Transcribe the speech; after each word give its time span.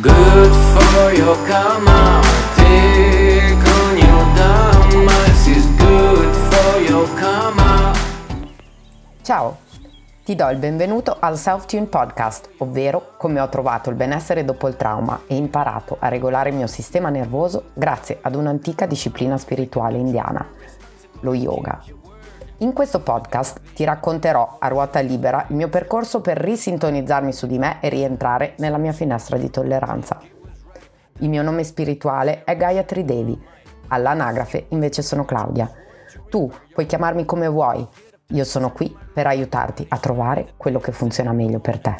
Good 0.00 0.52
for 0.72 1.12
your 1.12 1.36
karma. 1.46 2.22
Take 2.56 3.68
on 3.68 3.98
your 3.98 4.34
dharma 4.34 5.12
This 5.26 5.46
is 5.48 5.66
good 5.76 6.34
for 6.50 6.80
your 6.80 7.06
karma. 7.14 7.92
Ciao, 9.20 9.58
ti 10.24 10.34
do 10.34 10.48
il 10.48 10.56
benvenuto 10.56 11.14
al 11.20 11.36
Self-Tune 11.36 11.86
Podcast, 11.86 12.48
ovvero 12.58 13.16
come 13.18 13.40
ho 13.40 13.48
trovato 13.50 13.90
il 13.90 13.96
benessere 13.96 14.42
dopo 14.42 14.66
il 14.66 14.76
trauma 14.76 15.24
e 15.26 15.36
imparato 15.36 15.98
a 16.00 16.08
regolare 16.08 16.48
il 16.48 16.54
mio 16.54 16.66
sistema 16.66 17.10
nervoso 17.10 17.72
grazie 17.74 18.18
ad 18.22 18.34
un'antica 18.34 18.86
disciplina 18.86 19.36
spirituale 19.36 19.98
indiana, 19.98 20.48
lo 21.20 21.34
yoga. 21.34 22.01
In 22.62 22.72
questo 22.72 23.00
podcast 23.00 23.60
ti 23.74 23.82
racconterò 23.82 24.58
a 24.60 24.68
ruota 24.68 25.00
libera 25.00 25.46
il 25.48 25.56
mio 25.56 25.68
percorso 25.68 26.20
per 26.20 26.38
risintonizzarmi 26.38 27.32
su 27.32 27.48
di 27.48 27.58
me 27.58 27.78
e 27.80 27.88
rientrare 27.88 28.54
nella 28.58 28.78
mia 28.78 28.92
finestra 28.92 29.36
di 29.36 29.50
tolleranza. 29.50 30.20
Il 31.18 31.28
mio 31.28 31.42
nome 31.42 31.64
spirituale 31.64 32.44
è 32.44 32.56
Gayatri 32.56 33.04
Devi, 33.04 33.36
all'anagrafe 33.88 34.66
invece 34.68 35.02
sono 35.02 35.24
Claudia. 35.24 35.68
Tu 36.30 36.48
puoi 36.72 36.86
chiamarmi 36.86 37.24
come 37.24 37.48
vuoi, 37.48 37.84
io 38.28 38.44
sono 38.44 38.70
qui 38.70 38.96
per 39.12 39.26
aiutarti 39.26 39.84
a 39.88 39.98
trovare 39.98 40.52
quello 40.56 40.78
che 40.78 40.92
funziona 40.92 41.32
meglio 41.32 41.58
per 41.58 41.80
te. 41.80 41.96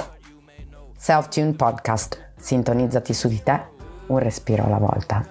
Self-Tune 0.97 1.55
Podcast, 1.55 2.35
sintonizzati 2.37 3.13
su 3.13 3.27
di 3.27 3.43
te, 3.43 3.61
un 4.07 4.19
respiro 4.19 4.65
alla 4.65 4.79
volta. 4.79 5.27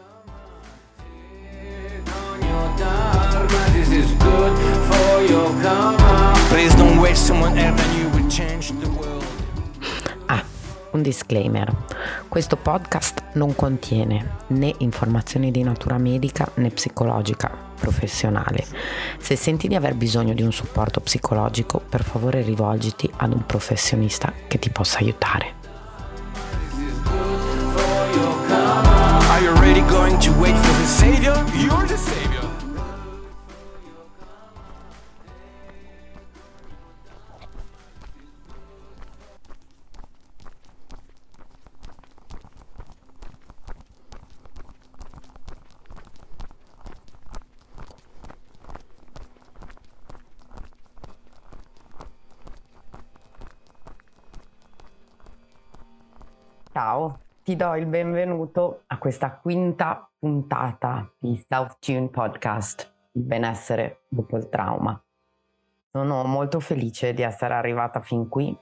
Ah, 10.27 10.43
un 10.91 11.01
disclaimer. 11.01 11.73
Questo 12.27 12.57
podcast 12.57 13.23
non 13.33 13.55
contiene 13.55 14.43
né 14.47 14.73
informazioni 14.77 15.49
di 15.49 15.63
natura 15.63 15.97
medica 15.97 16.47
né 16.55 16.69
psicologica 16.69 17.51
professionale. 17.79 18.65
Se 19.17 19.35
senti 19.35 19.67
di 19.67 19.73
aver 19.75 19.95
bisogno 19.95 20.33
di 20.33 20.43
un 20.43 20.51
supporto 20.51 20.99
psicologico, 20.99 21.81
per 21.89 22.03
favore 22.03 22.43
rivolgiti 22.43 23.09
ad 23.17 23.33
un 23.33 23.43
professionista 23.45 24.31
che 24.47 24.59
ti 24.59 24.69
possa 24.69 24.99
aiutare. 24.99 25.53
Are 29.29 29.41
you 29.41 29.53
really 29.59 29.81
going 29.87 30.19
to 30.19 30.31
wait 30.39 30.55
for 30.55 30.73
the 30.77 30.85
savior? 30.85 31.33
You're 31.55 31.87
the 31.87 31.97
savior. 31.97 32.20
Ciao, 56.73 57.19
ti 57.43 57.57
do 57.57 57.75
il 57.75 57.85
benvenuto 57.85 58.83
a 58.87 58.97
questa 58.97 59.33
quinta 59.33 60.09
puntata 60.17 61.11
di 61.19 61.35
South 61.45 61.79
Tune 61.79 62.07
Podcast, 62.07 63.09
il 63.11 63.23
benessere 63.23 64.03
dopo 64.07 64.37
il 64.37 64.47
trauma. 64.47 64.97
Sono 65.91 66.23
molto 66.23 66.61
felice 66.61 67.13
di 67.13 67.23
essere 67.23 67.55
arrivata 67.55 67.99
fin 67.99 68.29
qui 68.29 68.57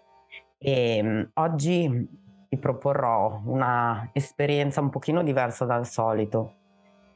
e 0.58 1.02
mm, 1.04 1.22
oggi 1.36 2.10
ti 2.50 2.58
proporrò 2.58 3.44
una 3.46 4.10
esperienza 4.12 4.82
un 4.82 4.90
pochino 4.90 5.22
diversa 5.22 5.66
dal 5.66 5.86
solito, 5.86 6.54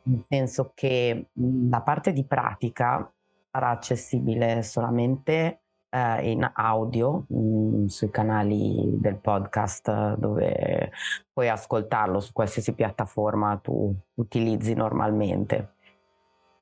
nel 0.03 0.23
senso 0.29 0.73
che 0.75 1.29
mm, 1.39 1.72
la 1.72 1.81
parte 1.81 2.13
di 2.13 2.23
pratica 2.23 3.12
sarà 3.50 3.69
accessibile 3.69 4.62
solamente 4.62 5.62
eh, 5.94 6.31
in 6.31 6.50
audio 6.56 7.26
mh, 7.28 7.86
sui 7.86 8.09
canali 8.09 8.98
del 9.00 9.18
podcast 9.18 10.16
dove 10.16 10.92
puoi 11.31 11.50
ascoltarlo 11.50 12.20
su 12.20 12.34
qualsiasi 12.34 12.74
piattaforma 12.74 13.58
tu 13.58 13.96
utilizzi 14.16 14.74
normalmente. 14.74 15.76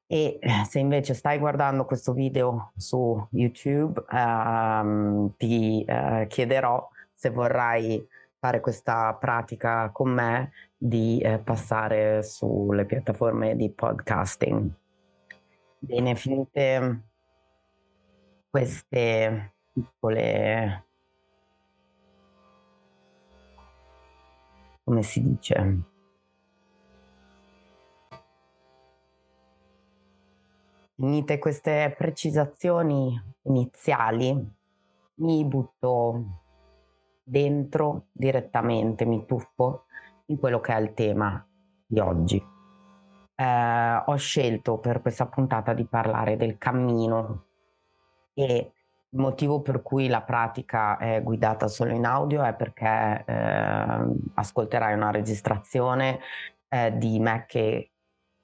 E 0.07 0.39
se 0.67 0.79
invece 0.79 1.13
stai 1.13 1.39
guardando 1.39 1.85
questo 1.85 2.11
video 2.11 2.73
su 2.75 3.25
YouTube, 3.31 4.03
ehm, 4.11 5.35
ti 5.37 5.85
eh, 5.85 6.25
chiederò 6.27 6.85
se 7.13 7.29
vorrai 7.29 8.05
fare 8.37 8.59
questa 8.59 9.13
pratica 9.13 9.89
con 9.93 10.09
me 10.09 10.51
di 10.75 11.19
eh, 11.19 11.37
passare 11.37 12.23
sulle 12.23 12.83
piattaforme 12.83 13.55
di 13.55 13.69
podcasting. 13.69 14.69
Bene, 15.79 16.15
finite 16.15 17.10
queste 18.51 19.53
piccole, 19.71 20.85
come 24.83 25.03
si 25.03 25.23
dice, 25.23 25.83
finite 30.95 31.39
queste 31.39 31.95
precisazioni 31.97 33.17
iniziali, 33.43 34.53
mi 35.15 35.45
butto 35.45 36.25
dentro 37.23 38.07
direttamente, 38.11 39.05
mi 39.05 39.25
tuffo 39.25 39.85
in 40.25 40.37
quello 40.37 40.59
che 40.59 40.73
è 40.73 40.79
il 40.81 40.93
tema 40.93 41.47
di 41.85 41.99
oggi. 41.99 42.45
Eh, 43.33 44.03
ho 44.05 44.15
scelto 44.17 44.77
per 44.77 45.01
questa 45.01 45.25
puntata 45.27 45.73
di 45.73 45.85
parlare 45.85 46.35
del 46.35 46.57
cammino 46.57 47.45
e 48.33 48.71
il 49.13 49.19
motivo 49.19 49.61
per 49.61 49.81
cui 49.81 50.07
la 50.07 50.21
pratica 50.21 50.97
è 50.97 51.21
guidata 51.21 51.67
solo 51.67 51.93
in 51.93 52.05
audio 52.05 52.43
è 52.43 52.53
perché 52.53 53.23
eh, 53.25 54.05
ascolterai 54.35 54.93
una 54.93 55.11
registrazione 55.11 56.19
eh, 56.69 56.97
di 56.97 57.19
me 57.19 57.45
che 57.47 57.91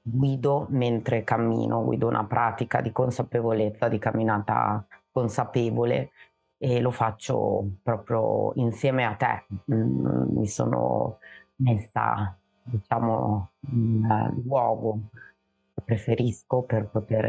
guido 0.01 0.67
mentre 0.69 1.23
cammino, 1.23 1.83
guido 1.83 2.07
una 2.07 2.25
pratica 2.25 2.81
di 2.81 2.91
consapevolezza, 2.91 3.87
di 3.87 3.97
camminata 3.97 4.85
consapevole 5.11 6.11
e 6.57 6.79
lo 6.79 6.91
faccio 6.91 7.65
proprio 7.81 8.51
insieme 8.55 9.05
a 9.05 9.15
te. 9.15 9.45
Mm, 9.71 10.37
mi 10.37 10.47
sono 10.47 11.19
messa, 11.57 12.37
diciamo, 12.63 13.51
in 13.71 14.41
luogo 14.43 14.99
che 15.73 15.81
preferisco 15.83 16.63
per 16.63 16.87
poter 16.89 17.25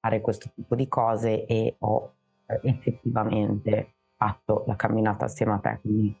fare 0.00 0.20
questo 0.20 0.50
tipo 0.54 0.74
di 0.74 0.88
cose 0.88 1.44
e 1.44 1.76
ho 1.78 2.14
effettivamente 2.62 3.94
fatto 4.16 4.64
la 4.66 4.74
camminata 4.74 5.26
assieme 5.26 5.52
a 5.52 5.58
te. 5.58 5.78
Quindi 5.80 6.18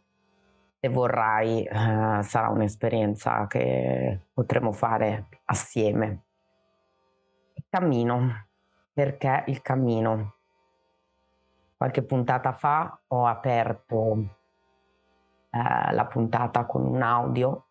se 0.78 0.88
vorrai 0.88 1.64
eh, 1.64 2.22
sarà 2.22 2.48
un'esperienza 2.48 3.46
che 3.46 4.26
potremo 4.32 4.72
fare 4.72 5.28
assieme. 5.46 6.24
Il 7.54 7.64
cammino, 7.68 8.46
perché 8.92 9.44
il 9.46 9.62
cammino? 9.62 10.34
Qualche 11.76 12.02
puntata 12.02 12.52
fa 12.52 13.00
ho 13.08 13.26
aperto 13.26 14.36
eh, 15.50 15.92
la 15.92 16.06
puntata 16.06 16.66
con 16.66 16.84
un 16.84 17.02
audio 17.02 17.66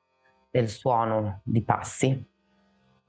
del 0.50 0.68
suono 0.68 1.42
di 1.44 1.64
passi 1.64 2.29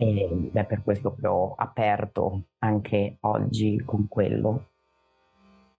ed 0.01 0.57
è 0.57 0.65
per 0.65 0.83
questo 0.83 1.15
che 1.15 1.27
ho 1.27 1.53
aperto 1.55 2.45
anche 2.61 3.19
oggi 3.21 3.83
con 3.85 4.09
quello, 4.09 4.69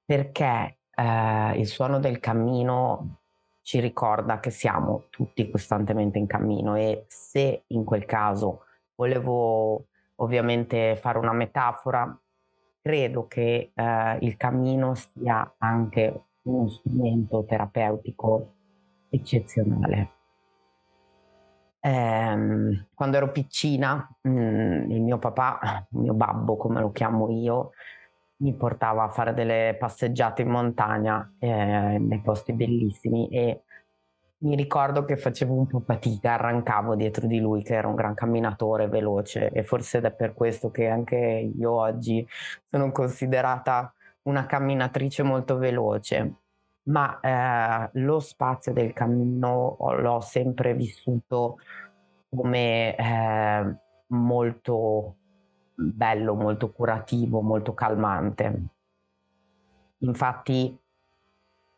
perché 0.06 0.78
eh, 0.94 1.54
il 1.58 1.66
suono 1.66 2.00
del 2.00 2.20
cammino 2.20 3.18
ci 3.64 3.80
ricorda 3.80 4.40
che 4.40 4.52
siamo 4.52 5.06
tutti 5.10 5.50
costantemente 5.50 6.20
in 6.20 6.28
cammino 6.28 6.76
e 6.76 7.06
se 7.08 7.64
in 7.68 7.84
quel 7.84 8.06
caso 8.06 8.66
volevo 8.94 9.88
ovviamente 10.18 10.96
fare 10.98 11.18
una 11.18 11.34
metafora, 11.34 12.16
credo 12.80 13.26
che 13.26 13.72
eh, 13.74 14.18
il 14.22 14.38
cammino 14.38 14.94
sia 14.94 15.56
anche 15.58 16.26
uno 16.44 16.70
strumento 16.70 17.44
terapeutico 17.44 18.54
eccezionale. 19.10 20.21
Ehm, 21.84 22.88
quando 22.94 23.18
ero 23.18 23.32
piccina, 23.32 24.08
mh, 24.22 24.30
il 24.92 25.02
mio 25.02 25.18
papà, 25.18 25.60
il 25.92 26.00
mio 26.00 26.14
babbo 26.14 26.56
come 26.58 26.80
lo 26.82 26.92
chiamo 26.92 27.30
io, 27.32 27.72
mi 28.38 28.54
portava 28.56 29.04
a 29.04 29.10
fare 29.10 29.34
delle 29.34 29.76
passeggiate 29.80 30.42
in 30.44 30.50
montagna 30.50 31.34
eh, 31.40 31.98
nei 32.00 32.22
posti 32.22 32.54
bellissimi 32.54 33.28
e 33.30 33.64
mi 34.40 34.56
ricordo 34.56 35.06
che 35.06 35.18
facevo 35.18 35.54
un 35.54 35.68
po' 35.68 35.82
fatica, 35.82 36.34
arrancavo 36.34 36.96
dietro 36.96 37.28
di 37.28 37.40
lui 37.40 37.62
che 37.64 37.76
era 37.76 37.88
un 37.88 37.96
gran 37.96 38.16
camminatore 38.16 38.88
veloce 38.88 39.50
e 39.52 39.64
forse 39.64 40.00
è 40.02 40.12
per 40.12 40.34
questo 40.34 40.72
che 40.72 40.88
anche 40.88 41.16
io 41.56 41.72
oggi 41.72 42.28
sono 42.70 42.92
considerata 42.92 43.94
una 44.24 44.46
camminatrice 44.48 45.22
molto 45.24 45.58
veloce. 45.58 46.41
Ma 46.92 47.20
eh, 47.22 47.90
lo 48.00 48.20
spazio 48.20 48.74
del 48.74 48.94
cammino 48.94 49.78
l'ho 49.80 50.20
sempre 50.22 50.74
vissuto 50.76 51.58
come 52.30 52.96
eh, 52.96 53.76
molto 54.08 55.16
bello, 55.74 56.36
molto 56.36 56.72
curativo, 56.72 57.42
molto 57.42 57.74
calmante. 57.74 58.62
Infatti 60.00 60.78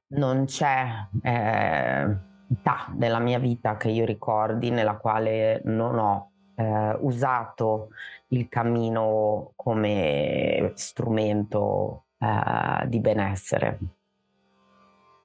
non 0.07 0.45
c'è 0.45 0.86
eh, 1.21 2.18
età 2.51 2.88
della 2.94 3.19
mia 3.19 3.39
vita 3.39 3.77
che 3.77 3.89
io 3.89 4.06
ricordi 4.06 4.69
nella 4.69 4.98
quale 4.98 5.62
non 5.65 5.98
ho 5.98 6.31
eh, 6.56 6.98
usato 7.01 7.89
il 8.27 8.48
cammino 8.50 9.54
come 9.56 10.71
strumento 10.75 12.06
eh, 12.18 12.88
di 12.88 13.00
benessere. 13.00 13.80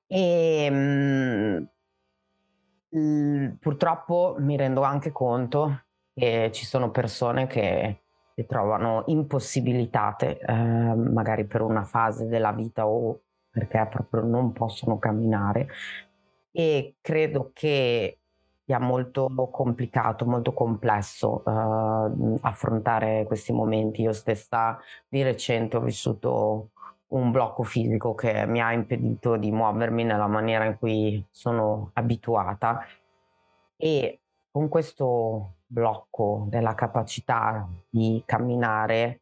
E 0.09 0.71
mh, 0.71 1.69
mm, 2.97 3.49
purtroppo 3.61 4.37
mi 4.39 4.57
rendo 4.57 4.83
anche 4.83 5.13
conto 5.13 5.85
che 6.15 6.51
ci 6.53 6.67
sono 6.67 6.91
persone 6.91 7.47
che 7.47 8.01
si 8.35 8.47
trovano 8.47 9.05
impossibilitate, 9.07 10.39
eh, 10.39 10.53
magari 10.55 11.45
per 11.45 11.61
una 11.61 11.85
fase 11.85 12.27
della 12.27 12.53
vita 12.53 12.87
o 12.87 13.21
perché 13.51 13.87
proprio 13.91 14.23
non 14.23 14.53
possono 14.53 14.99
camminare. 14.99 15.69
E 16.51 16.97
credo 17.01 17.51
che 17.53 18.19
sia 18.65 18.79
molto 18.79 19.29
complicato, 19.51 20.27
molto 20.27 20.53
complesso 20.53 21.43
uh, 21.45 22.39
affrontare 22.43 23.25
questi 23.27 23.53
momenti. 23.53 24.03
Io 24.03 24.13
stessa 24.13 24.79
di 25.09 25.23
recente 25.23 25.79
ho 25.79 25.81
vissuto 25.81 26.71
un 27.09 27.31
blocco 27.31 27.63
fisico 27.63 28.15
che 28.15 28.47
mi 28.47 28.61
ha 28.61 28.73
impedito 28.73 29.37
di 29.37 29.51
muovermi 29.51 30.05
nella 30.05 30.27
maniera 30.27 30.65
in 30.65 30.77
cui 30.79 31.25
sono 31.31 31.91
abituata. 31.95 32.85
E 33.77 34.21
con 34.51 34.69
questo 34.69 35.57
blocco 35.67 36.47
della 36.49 36.75
capacità 36.75 37.69
di 37.89 38.23
camminare 38.27 39.21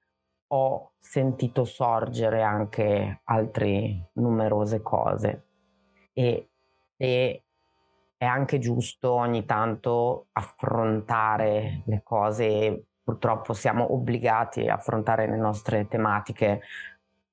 ho 0.49 0.93
sentito 0.99 1.65
sorgere 1.65 2.43
anche 2.43 3.21
altre 3.25 4.11
numerose 4.15 4.81
cose. 4.83 5.45
E, 6.13 6.49
e 6.97 7.43
è 8.17 8.25
anche 8.25 8.59
giusto 8.59 9.13
ogni 9.13 9.45
tanto 9.45 10.29
affrontare 10.33 11.83
le 11.85 12.01
cose 12.03 12.87
purtroppo 13.07 13.53
siamo 13.53 13.93
obbligati 13.93 14.67
a 14.67 14.75
affrontare 14.75 15.29
le 15.29 15.37
nostre 15.37 15.87
tematiche 15.87 16.63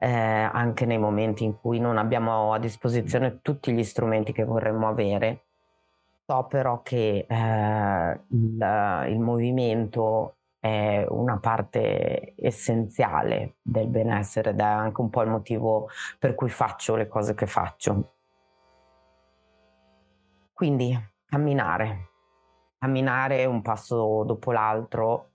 eh, 0.03 0.49
anche 0.51 0.85
nei 0.85 0.97
momenti 0.97 1.45
in 1.45 1.57
cui 1.57 1.79
non 1.79 1.97
abbiamo 1.97 2.51
a 2.51 2.59
disposizione 2.59 3.39
tutti 3.41 3.71
gli 3.71 3.83
strumenti 3.85 4.33
che 4.33 4.43
vorremmo 4.43 4.89
avere. 4.89 5.45
So 6.25 6.45
però 6.49 6.81
che 6.81 7.25
eh, 7.27 8.19
il, 8.27 9.05
il 9.07 9.19
movimento 9.19 10.35
è 10.59 11.05
una 11.07 11.37
parte 11.39 12.33
essenziale 12.37 13.55
del 13.61 13.87
benessere 13.87 14.49
ed 14.49 14.59
è 14.59 14.63
anche 14.63 14.99
un 14.99 15.09
po' 15.09 15.21
il 15.21 15.29
motivo 15.29 15.87
per 16.19 16.35
cui 16.35 16.49
faccio 16.49 16.95
le 16.97 17.07
cose 17.07 17.33
che 17.33 17.45
faccio. 17.45 18.15
Quindi 20.51 20.97
camminare, 21.25 22.09
camminare 22.77 23.45
un 23.45 23.61
passo 23.61 24.23
dopo 24.25 24.51
l'altro 24.51 25.32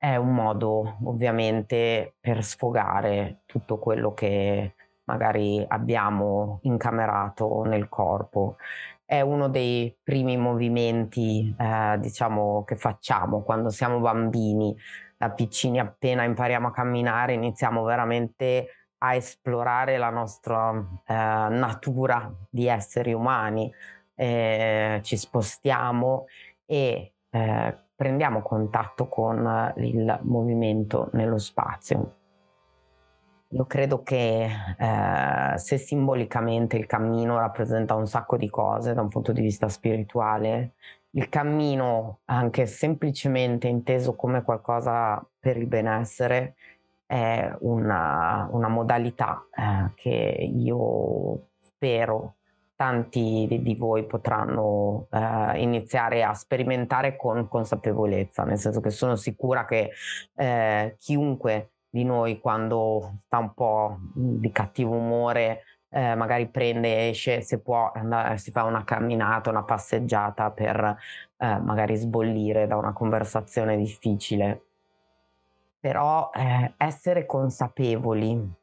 è 0.00 0.16
un 0.16 0.32
modo 0.32 0.96
ovviamente 1.04 2.14
per 2.20 2.42
sfogare 2.42 3.42
tutto 3.44 3.78
quello 3.78 4.14
che 4.14 4.74
magari 5.04 5.62
abbiamo 5.68 6.60
incamerato 6.62 7.64
nel 7.64 7.90
corpo. 7.90 8.56
È 9.04 9.20
uno 9.20 9.50
dei 9.50 9.94
primi 10.02 10.38
movimenti, 10.38 11.54
eh, 11.58 11.98
diciamo, 12.00 12.64
che 12.64 12.76
facciamo 12.76 13.42
quando 13.42 13.68
siamo 13.68 14.00
bambini. 14.00 14.74
Da 15.18 15.30
piccini 15.32 15.78
appena 15.78 16.24
impariamo 16.24 16.68
a 16.68 16.72
camminare 16.72 17.34
iniziamo 17.34 17.82
veramente 17.82 18.68
a 19.02 19.14
esplorare 19.14 19.98
la 19.98 20.08
nostra 20.08 20.70
eh, 21.06 21.14
natura 21.14 22.32
di 22.48 22.68
esseri 22.68 23.12
umani. 23.12 23.70
Eh, 24.14 25.00
ci 25.02 25.16
spostiamo 25.18 26.24
e 26.64 27.12
eh, 27.30 27.78
prendiamo 27.94 28.42
contatto 28.42 29.08
con 29.08 29.72
il 29.76 30.18
movimento 30.22 31.10
nello 31.12 31.38
spazio. 31.38 32.16
Io 33.52 33.64
credo 33.66 34.02
che 34.02 34.44
eh, 34.44 35.58
se 35.58 35.76
simbolicamente 35.76 36.76
il 36.76 36.86
cammino 36.86 37.36
rappresenta 37.38 37.94
un 37.94 38.06
sacco 38.06 38.36
di 38.36 38.48
cose 38.48 38.94
da 38.94 39.00
un 39.00 39.08
punto 39.08 39.32
di 39.32 39.40
vista 39.40 39.68
spirituale, 39.68 40.74
il 41.10 41.28
cammino, 41.28 42.20
anche 42.26 42.66
semplicemente 42.66 43.66
inteso 43.66 44.14
come 44.14 44.42
qualcosa 44.44 45.24
per 45.40 45.56
il 45.56 45.66
benessere, 45.66 46.54
è 47.04 47.52
una, 47.60 48.48
una 48.52 48.68
modalità 48.68 49.44
eh, 49.52 49.90
che 49.96 50.36
io 50.40 51.48
spero 51.58 52.36
tanti 52.80 53.46
di 53.60 53.74
voi 53.74 54.06
potranno 54.06 55.06
eh, 55.10 55.60
iniziare 55.60 56.22
a 56.22 56.32
sperimentare 56.32 57.14
con 57.14 57.46
consapevolezza, 57.46 58.44
nel 58.44 58.56
senso 58.56 58.80
che 58.80 58.88
sono 58.88 59.16
sicura 59.16 59.66
che 59.66 59.90
eh, 60.34 60.96
chiunque 60.98 61.72
di 61.90 62.04
noi 62.04 62.38
quando 62.38 63.16
sta 63.26 63.36
un 63.36 63.52
po' 63.52 63.98
di 64.14 64.50
cattivo 64.50 64.94
umore 64.94 65.64
eh, 65.90 66.14
magari 66.14 66.48
prende, 66.48 67.10
esce, 67.10 67.42
se 67.42 67.60
può, 67.60 67.92
andare, 67.94 68.38
si 68.38 68.50
fa 68.50 68.64
una 68.64 68.82
camminata, 68.82 69.50
una 69.50 69.64
passeggiata 69.64 70.50
per 70.50 70.96
eh, 71.36 71.58
magari 71.58 71.96
sbollire 71.96 72.66
da 72.66 72.76
una 72.76 72.94
conversazione 72.94 73.76
difficile. 73.76 74.62
Però 75.78 76.30
eh, 76.32 76.72
essere 76.78 77.26
consapevoli 77.26 78.58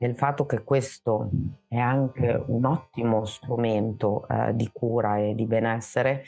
del 0.00 0.16
fatto 0.16 0.46
che 0.46 0.64
questo 0.64 1.28
è 1.68 1.76
anche 1.76 2.42
un 2.46 2.64
ottimo 2.64 3.26
strumento 3.26 4.26
eh, 4.28 4.54
di 4.54 4.70
cura 4.72 5.18
e 5.18 5.34
di 5.34 5.44
benessere, 5.44 6.24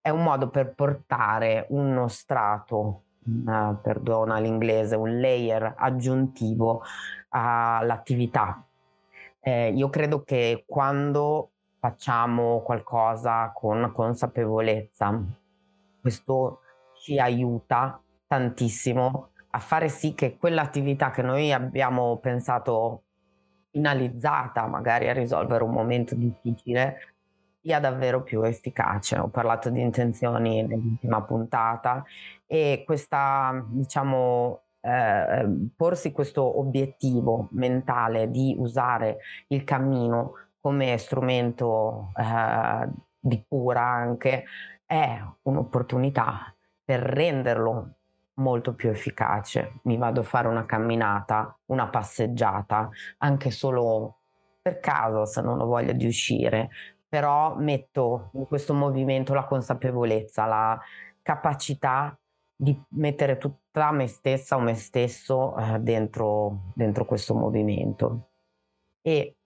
è 0.00 0.08
un 0.08 0.22
modo 0.22 0.50
per 0.50 0.72
portare 0.72 1.66
uno 1.70 2.06
strato, 2.06 3.02
una, 3.24 3.76
perdona 3.82 4.38
l'inglese, 4.38 4.94
un 4.94 5.18
layer 5.18 5.74
aggiuntivo 5.76 6.82
all'attività. 7.30 8.64
Eh, 9.40 9.72
io 9.72 9.90
credo 9.90 10.22
che 10.22 10.62
quando 10.64 11.50
facciamo 11.80 12.60
qualcosa 12.60 13.50
con 13.52 13.90
consapevolezza, 13.92 15.20
questo 16.00 16.60
ci 17.02 17.18
aiuta 17.18 18.00
tantissimo 18.28 19.30
a 19.50 19.58
fare 19.58 19.88
sì 19.88 20.14
che 20.14 20.36
quell'attività 20.36 21.10
che 21.10 21.22
noi 21.22 21.52
abbiamo 21.52 22.16
pensato 22.18 23.02
finalizzata 23.78 24.66
magari 24.66 25.08
a 25.08 25.12
risolvere 25.12 25.62
un 25.62 25.70
momento 25.70 26.16
difficile 26.16 27.14
sia 27.60 27.78
davvero 27.78 28.22
più 28.22 28.42
efficace. 28.42 29.18
Ho 29.18 29.28
parlato 29.28 29.70
di 29.70 29.80
intenzioni 29.80 30.62
nell'ultima 30.66 31.22
puntata 31.22 32.04
e 32.46 32.82
questa, 32.84 33.64
diciamo, 33.68 34.62
eh, 34.80 35.46
porsi 35.76 36.12
questo 36.12 36.58
obiettivo 36.58 37.48
mentale 37.52 38.30
di 38.30 38.54
usare 38.58 39.18
il 39.48 39.64
cammino 39.64 40.32
come 40.60 40.96
strumento 40.98 42.12
eh, 42.16 42.88
di 43.20 43.44
cura 43.48 43.82
anche 43.82 44.44
è 44.86 45.20
un'opportunità 45.42 46.54
per 46.84 47.00
renderlo 47.00 47.97
molto 48.38 48.74
più 48.74 48.90
efficace. 48.90 49.80
Mi 49.84 49.96
vado 49.96 50.20
a 50.20 50.24
fare 50.24 50.48
una 50.48 50.66
camminata, 50.66 51.56
una 51.66 51.88
passeggiata, 51.88 52.88
anche 53.18 53.50
solo 53.50 54.16
per 54.60 54.80
caso 54.80 55.24
se 55.24 55.40
non 55.40 55.60
ho 55.60 55.66
voglia 55.66 55.92
di 55.92 56.06
uscire, 56.06 56.70
però 57.08 57.54
metto 57.56 58.30
in 58.34 58.46
questo 58.46 58.74
movimento 58.74 59.34
la 59.34 59.44
consapevolezza, 59.44 60.44
la 60.44 60.78
capacità 61.22 62.18
di 62.54 62.78
mettere 62.90 63.38
tutta 63.38 63.92
me 63.92 64.06
stessa 64.08 64.56
o 64.56 64.60
me 64.60 64.74
stesso 64.74 65.56
eh, 65.56 65.78
dentro, 65.78 66.72
dentro 66.74 67.04
questo 67.04 67.34
movimento. 67.34 68.30
E 69.00 69.36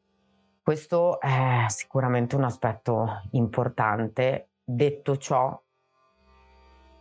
questo 0.62 1.20
è 1.20 1.66
sicuramente 1.68 2.36
un 2.36 2.44
aspetto 2.44 3.22
importante. 3.32 4.50
Detto 4.64 5.16
ciò, 5.16 5.60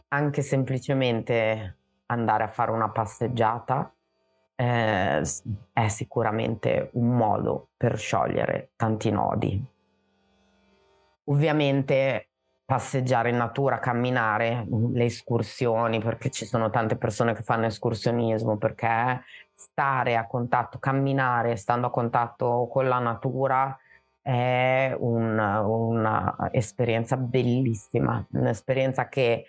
anche 0.10 0.42
semplicemente 0.42 1.81
andare 2.12 2.44
a 2.44 2.48
fare 2.48 2.72
una 2.72 2.90
passeggiata 2.90 3.94
eh, 4.56 5.22
è 5.74 5.88
sicuramente 5.88 6.90
un 6.94 7.16
modo 7.16 7.70
per 7.78 7.98
sciogliere 7.98 8.72
tanti 8.76 9.10
nodi. 9.10 9.64
Ovviamente 11.26 12.28
passeggiare 12.66 13.30
in 13.30 13.38
natura, 13.38 13.80
camminare, 13.80 14.66
le 14.94 15.06
escursioni, 15.06 16.00
perché 16.00 16.30
ci 16.30 16.46
sono 16.46 16.70
tante 16.70 16.96
persone 16.96 17.34
che 17.34 17.44
fanno 17.44 17.66
escursionismo, 17.66 18.58
perché 18.58 19.24
stare 19.54 20.16
a 20.16 20.28
contatto, 20.28 20.80
camminare 20.80 21.56
stando 21.56 21.88
a 21.88 21.92
contatto 21.92 22.68
con 22.72 22.88
la 22.88 23.00
natura 23.00 23.78
è 24.22 24.96
un'esperienza 24.98 27.18
bellissima, 27.18 28.26
un'esperienza 28.32 29.10
che 29.10 29.46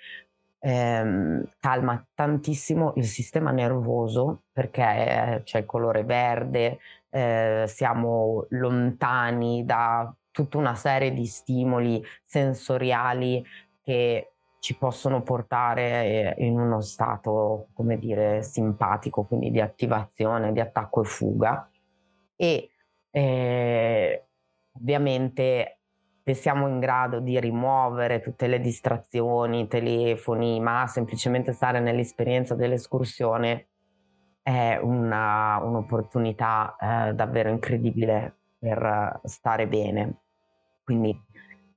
ehm, 0.65 1.45
calma 1.59 2.07
tantissimo 2.15 2.93
il 2.97 3.07
sistema 3.07 3.51
nervoso 3.51 4.45
perché 4.53 5.43
c'è 5.45 5.59
il 5.59 5.67
colore 5.67 6.05
verde, 6.05 6.79
eh, 7.11 7.65
siamo 7.67 8.47
lontani 8.51 9.65
da 9.65 10.15
tutta 10.31 10.59
una 10.59 10.75
serie 10.75 11.13
di 11.13 11.27
stimoli 11.27 12.03
sensoriali 12.25 13.45
che 13.83 14.29
ci 14.61 14.77
possono 14.77 15.23
portare 15.23 16.37
eh, 16.37 16.47
in 16.47 16.59
uno 16.59 16.81
stato, 16.81 17.67
come 17.75 17.99
dire, 17.99 18.45
simpatico, 18.45 19.25
quindi 19.25 19.51
di 19.51 19.61
attivazione, 19.61 20.53
di 20.53 20.61
attacco 20.61 21.03
e 21.03 21.05
fuga. 21.05 21.69
E 22.37 22.71
eh, 23.11 24.27
ovviamente 24.79 25.82
se 26.25 26.35
siamo 26.35 26.69
in 26.69 26.79
grado 26.79 27.19
di 27.21 27.39
rimuovere 27.41 28.21
tutte 28.21 28.47
le 28.47 28.61
distrazioni, 28.61 29.67
telefoni, 29.67 30.61
ma 30.61 30.87
semplicemente 30.87 31.53
stare 31.53 31.81
nell'esperienza 31.81 32.55
dell'escursione 32.55 33.67
è 34.43 34.79
una, 34.81 35.59
un'opportunità 35.63 36.77
eh, 36.79 37.15
davvero 37.15 37.49
incredibile 37.49 38.37
per 38.59 39.21
stare 39.25 39.67
bene. 39.67 40.21
Quindi 40.85 41.21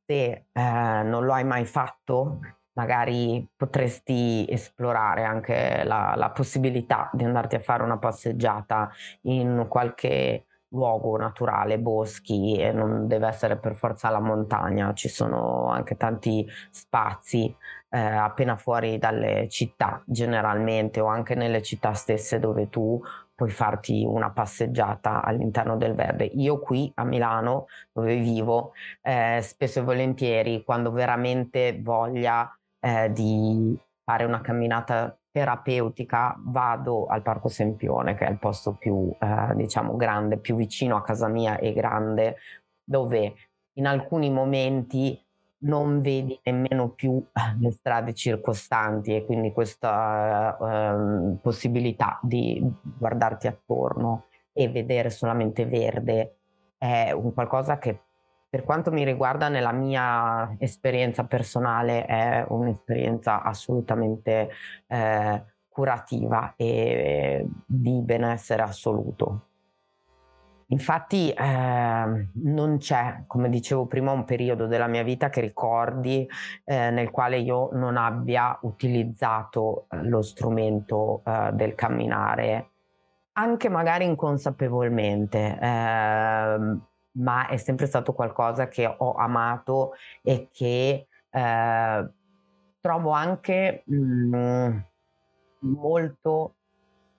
se 0.06 0.46
eh, 0.52 1.02
non 1.04 1.26
lo 1.26 1.34
hai 1.34 1.44
mai 1.44 1.66
fatto, 1.66 2.40
magari 2.74 3.48
potresti 3.56 4.46
esplorare 4.48 5.24
anche 5.24 5.84
la, 5.84 6.14
la, 6.16 6.30
possibilità 6.32 7.10
di 7.14 7.24
andarti 7.24 7.56
a 7.56 7.62
fare 7.62 7.84
una 7.84 7.98
passeggiata 7.98 8.92
in 9.22 9.66
qualche 9.70 10.46
luogo 10.70 11.18
naturale, 11.18 11.80
boschi, 11.80 12.58
e 12.58 12.72
non 12.72 13.08
deve 13.08 13.28
essere 13.28 13.58
per 13.58 13.76
forza 13.76 14.10
la 14.10 14.20
montagna, 14.20 14.94
ci 14.94 15.08
sono 15.08 15.70
anche 15.70 15.96
tanti 15.96 16.46
spazi 16.70 17.56
eh, 17.90 18.00
appena 18.00 18.58
fuori 18.58 18.98
dalle 18.98 19.48
città 19.48 20.04
generalmente 20.06 21.00
o 21.00 21.06
anche 21.06 21.36
nelle 21.36 21.62
città 21.62 21.94
stesse 21.94 22.40
dove 22.40 22.70
tu 22.70 23.02
puoi 23.34 23.50
farti 23.50 24.04
una 24.06 24.32
passeggiata 24.32 25.22
all'interno 25.22 25.78
del 25.78 25.94
verde. 25.94 26.26
Io 26.26 26.60
qui 26.60 26.92
a 26.96 27.04
Milano, 27.04 27.68
dove 27.92 28.16
vivo, 28.18 28.74
eh, 29.02 29.40
spesso 29.42 29.80
e 29.80 29.84
volentieri, 29.84 30.64
quando 30.64 30.92
veramente 30.92 31.80
voglia 31.82 32.50
eh, 32.80 33.12
di 33.12 33.78
fare 34.04 34.24
una 34.24 34.42
camminata 34.42 35.18
terapeutica, 35.36 36.34
vado 36.40 37.08
al 37.08 37.22
Parco 37.22 37.50
Sempione, 37.50 38.16
che 38.16 38.26
è 38.26 38.32
il 38.32 38.40
posto 38.40 38.76
più, 38.76 39.14
eh, 39.20 39.54
diciamo, 39.54 39.98
grande, 39.98 40.38
più 40.38 40.56
vicino 40.56 40.96
a 40.96 41.02
casa 41.02 41.28
mia 41.28 41.58
e 41.58 41.74
grande, 41.74 42.38
dove 42.82 43.34
in 43.74 43.86
alcuni 43.86 44.32
momenti 44.32 45.22
non 45.64 46.00
vedi 46.00 46.40
nemmeno 46.44 46.92
più 46.92 47.22
le 47.60 47.72
strade 47.72 48.14
circostanti 48.14 49.14
e 49.14 49.26
quindi 49.26 49.52
questa 49.52 50.56
uh, 50.58 51.38
possibilità 51.42 52.18
di 52.22 52.66
guardarti 52.98 53.48
attorno 53.48 54.28
e 54.54 54.70
vedere 54.70 55.10
solamente 55.10 55.66
verde 55.66 56.38
è 56.78 57.12
un 57.12 57.34
qualcosa 57.34 57.78
che 57.78 58.04
per 58.56 58.64
quanto 58.64 58.90
mi 58.90 59.04
riguarda 59.04 59.50
nella 59.50 59.74
mia 59.74 60.56
esperienza 60.60 61.26
personale 61.26 62.06
è 62.06 62.46
un'esperienza 62.48 63.44
assolutamente 63.44 64.50
eh, 64.88 65.44
curativa 65.68 66.54
e 66.56 67.46
di 67.66 68.00
benessere 68.02 68.62
assoluto. 68.62 69.42
Infatti 70.68 71.32
eh, 71.32 72.28
non 72.32 72.78
c'è, 72.78 73.26
come 73.28 73.50
dicevo 73.50 73.88
prima, 73.88 74.14
un 74.14 74.24
periodo 74.24 74.68
della 74.68 74.88
mia 74.88 75.04
vita 75.04 75.28
che 75.28 75.42
ricordi 75.42 76.26
eh, 76.64 76.92
nel 76.92 77.12
quale 77.12 77.40
io 77.40 77.72
non 77.74 77.98
abbia 77.98 78.58
utilizzato 78.62 79.88
eh, 79.90 80.02
lo 80.04 80.22
strumento 80.22 81.24
eh, 81.26 81.50
del 81.52 81.76
camminare, 81.76 82.70
anche 83.34 83.68
magari 83.68 84.06
inconsapevolmente, 84.06 85.60
ehm, 85.60 86.82
ma 87.16 87.48
è 87.48 87.58
sempre 87.58 87.86
stato 87.86 88.14
qualcosa 88.14 88.68
che 88.68 88.86
ho 88.86 89.14
amato 89.14 89.94
e 90.22 90.50
che 90.52 91.08
eh, 91.30 92.10
trovo 92.80 93.10
anche 93.12 93.84
mh, 93.86 94.38
mm, 94.38 94.78
molto 95.60 96.56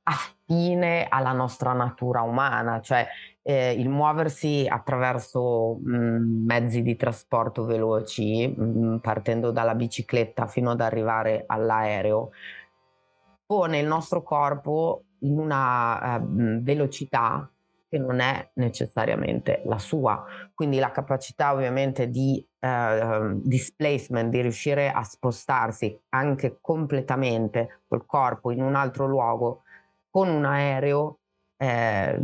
affine 0.05 1.07
alla 1.09 1.33
nostra 1.33 1.73
natura 1.73 2.23
umana, 2.23 2.81
cioè 2.81 3.07
eh, 3.43 3.73
il 3.73 3.89
muoversi 3.89 4.67
attraverso 4.69 5.79
mh, 5.83 5.97
mm, 5.97 6.47
mezzi 6.47 6.83
di 6.83 6.97
trasporto 6.97 7.65
veloci, 7.65 8.47
mh, 8.47 8.63
mm, 8.63 8.97
partendo 8.99 9.51
dalla 9.51 9.75
bicicletta 9.75 10.47
fino 10.47 10.71
ad 10.71 10.81
arrivare 10.81 11.45
all'aereo, 11.47 12.31
pone 13.45 13.79
il 13.79 13.87
nostro 13.87 14.23
corpo 14.23 15.05
in 15.21 15.39
una 15.39 16.17
uh, 16.17 16.63
velocità 16.63 17.49
che 17.97 17.99
non 17.99 18.21
è 18.21 18.51
necessariamente 18.55 19.63
la 19.65 19.79
sua. 19.79 20.25
Quindi 20.55 20.79
la 20.79 20.91
capacità 20.91 21.53
ovviamente 21.53 22.09
di 22.11 22.47
uh, 22.61 23.41
displacement, 23.43 24.31
di 24.31 24.43
riuscire 24.43 24.91
a 24.91 25.03
spostarsi 25.03 25.99
anche 26.11 26.59
completamente 26.61 27.83
col 27.89 28.05
corpo 28.05 28.51
in 28.51 28.63
un 28.63 28.75
altro 28.75 29.07
luogo 29.07 29.63
con 30.11 30.29
un 30.29 30.45
aereo 30.45 31.19
eh, 31.57 32.19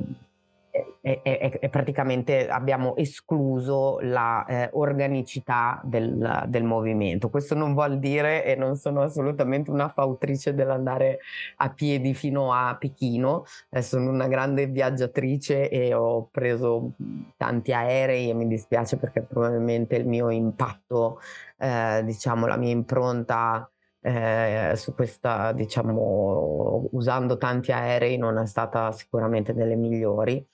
e, 0.72 1.20
e, 1.22 1.58
e, 1.60 1.68
praticamente 1.68 2.48
abbiamo 2.48 2.96
escluso 2.96 3.98
la 4.00 4.46
eh, 4.46 4.70
organicità 4.72 5.78
del, 5.84 6.44
del, 6.48 6.64
movimento. 6.64 7.28
Questo 7.28 7.54
non 7.54 7.74
vuol 7.74 7.98
dire, 7.98 8.42
e 8.44 8.54
non 8.54 8.76
sono 8.76 9.02
assolutamente 9.02 9.70
una 9.70 9.90
fautrice 9.90 10.54
dell'andare 10.54 11.18
a 11.56 11.70
piedi 11.70 12.14
fino 12.14 12.54
a 12.54 12.74
Pechino, 12.78 13.44
eh, 13.68 13.82
sono 13.82 14.10
una 14.10 14.28
grande 14.28 14.66
viaggiatrice 14.66 15.68
e 15.68 15.92
ho 15.92 16.28
preso 16.30 16.92
tanti 17.36 17.74
aerei 17.74 18.30
e 18.30 18.34
mi 18.34 18.46
dispiace 18.48 18.96
perché 18.96 19.20
probabilmente 19.20 19.96
il 19.96 20.06
mio 20.06 20.30
impatto, 20.30 21.20
eh, 21.58 22.00
diciamo 22.04 22.46
la 22.46 22.56
mia 22.56 22.70
impronta 22.70 23.68
eh, 24.00 24.72
su 24.76 24.94
questa, 24.94 25.52
diciamo, 25.52 26.88
usando 26.92 27.36
tanti 27.36 27.72
aerei 27.72 28.16
non 28.16 28.38
è 28.38 28.46
stata 28.46 28.90
sicuramente 28.92 29.52
delle 29.52 29.76
migliori 29.76 30.44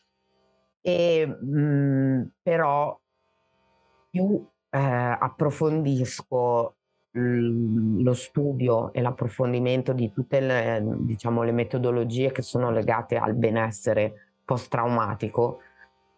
e 0.89 1.27
mh, 1.27 1.59
mhmm, 1.59 2.31
però 2.43 2.99
più 4.11 4.49
eh, 4.71 4.79
approfondisco 4.79 6.75
lo 7.11 8.15
studio 8.15 8.93
e 8.93 9.01
l'approfondimento 9.01 9.93
di 9.93 10.13
tutte 10.13 10.41
le, 10.41 10.83
diciamo, 11.01 11.43
le 11.43 11.53
metodologie 11.53 12.33
che 12.33 12.43
sono 12.43 12.71
legate 12.71 13.17
al 13.17 13.35
benessere 13.35 14.37
post-traumatico, 14.45 15.61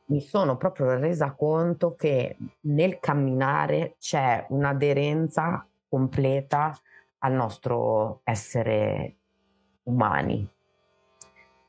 mi 0.07 0.21
sono 0.21 0.57
proprio 0.57 0.99
resa 0.99 1.33
conto 1.33 1.95
che 1.95 2.37
nel 2.63 2.99
camminare 3.01 3.97
c'è 3.99 4.47
un'aderenza 4.51 5.67
completa 5.89 6.77
al 7.19 7.33
nostro 7.33 8.21
essere 8.25 9.17
umani. 9.85 10.47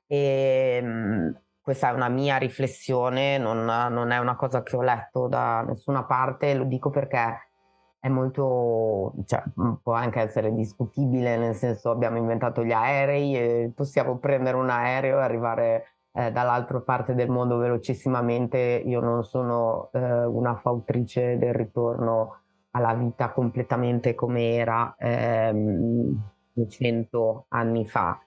E, 0.07 0.79
mhmm, 0.83 1.35
questa 1.61 1.89
è 1.89 1.93
una 1.93 2.09
mia 2.09 2.37
riflessione, 2.37 3.37
non, 3.37 3.63
non, 3.65 4.11
è 4.11 4.17
una 4.17 4.35
cosa 4.35 4.63
che 4.63 4.75
ho 4.75 4.81
letto 4.81 5.27
da 5.27 5.61
nessuna 5.61 6.03
parte, 6.03 6.55
lo 6.55 6.63
dico 6.63 6.89
perché 6.89 7.51
è 7.99 8.09
molto, 8.09 9.13
cioè, 9.25 9.43
può 9.83 9.93
anche 9.93 10.21
essere 10.21 10.53
discutibile, 10.55 11.37
nel 11.37 11.53
senso 11.53 11.91
abbiamo 11.91 12.17
inventato 12.17 12.63
gli 12.63 12.71
aerei 12.71 13.35
e 13.35 13.71
possiamo 13.75 14.17
prendere 14.17 14.57
un 14.57 14.71
aereo 14.71 15.19
e 15.19 15.21
arrivare 15.21 15.85
eh, 16.13 16.31
dall'altra 16.31 16.81
parte 16.81 17.13
del 17.13 17.29
mondo 17.29 17.57
velocissimamente. 17.57 18.57
Io 18.57 18.99
non 18.99 19.23
sono 19.23 19.91
eh, 19.93 20.25
una 20.25 20.55
fautrice 20.55 21.37
del 21.37 21.53
ritorno 21.53 22.39
alla 22.71 22.95
vita 22.95 23.31
completamente 23.31 24.15
come 24.15 24.55
era 24.55 24.95
ehm, 24.97 26.31
200 26.53 27.45
anni 27.49 27.85
fa, 27.85 28.19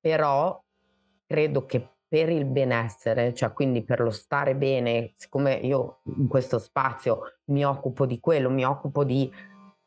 però 0.00 0.62
credo 1.26 1.64
che 1.66 1.93
per 2.14 2.28
il 2.28 2.44
benessere, 2.44 3.34
cioè 3.34 3.52
quindi 3.52 3.82
per 3.82 3.98
lo 3.98 4.10
stare 4.10 4.54
bene, 4.54 5.14
siccome 5.16 5.54
io 5.54 5.98
in 6.16 6.28
questo 6.28 6.60
spazio 6.60 7.38
mi 7.46 7.64
occupo 7.64 8.06
di 8.06 8.20
quello, 8.20 8.50
mi 8.50 8.64
occupo 8.64 9.02
di 9.02 9.28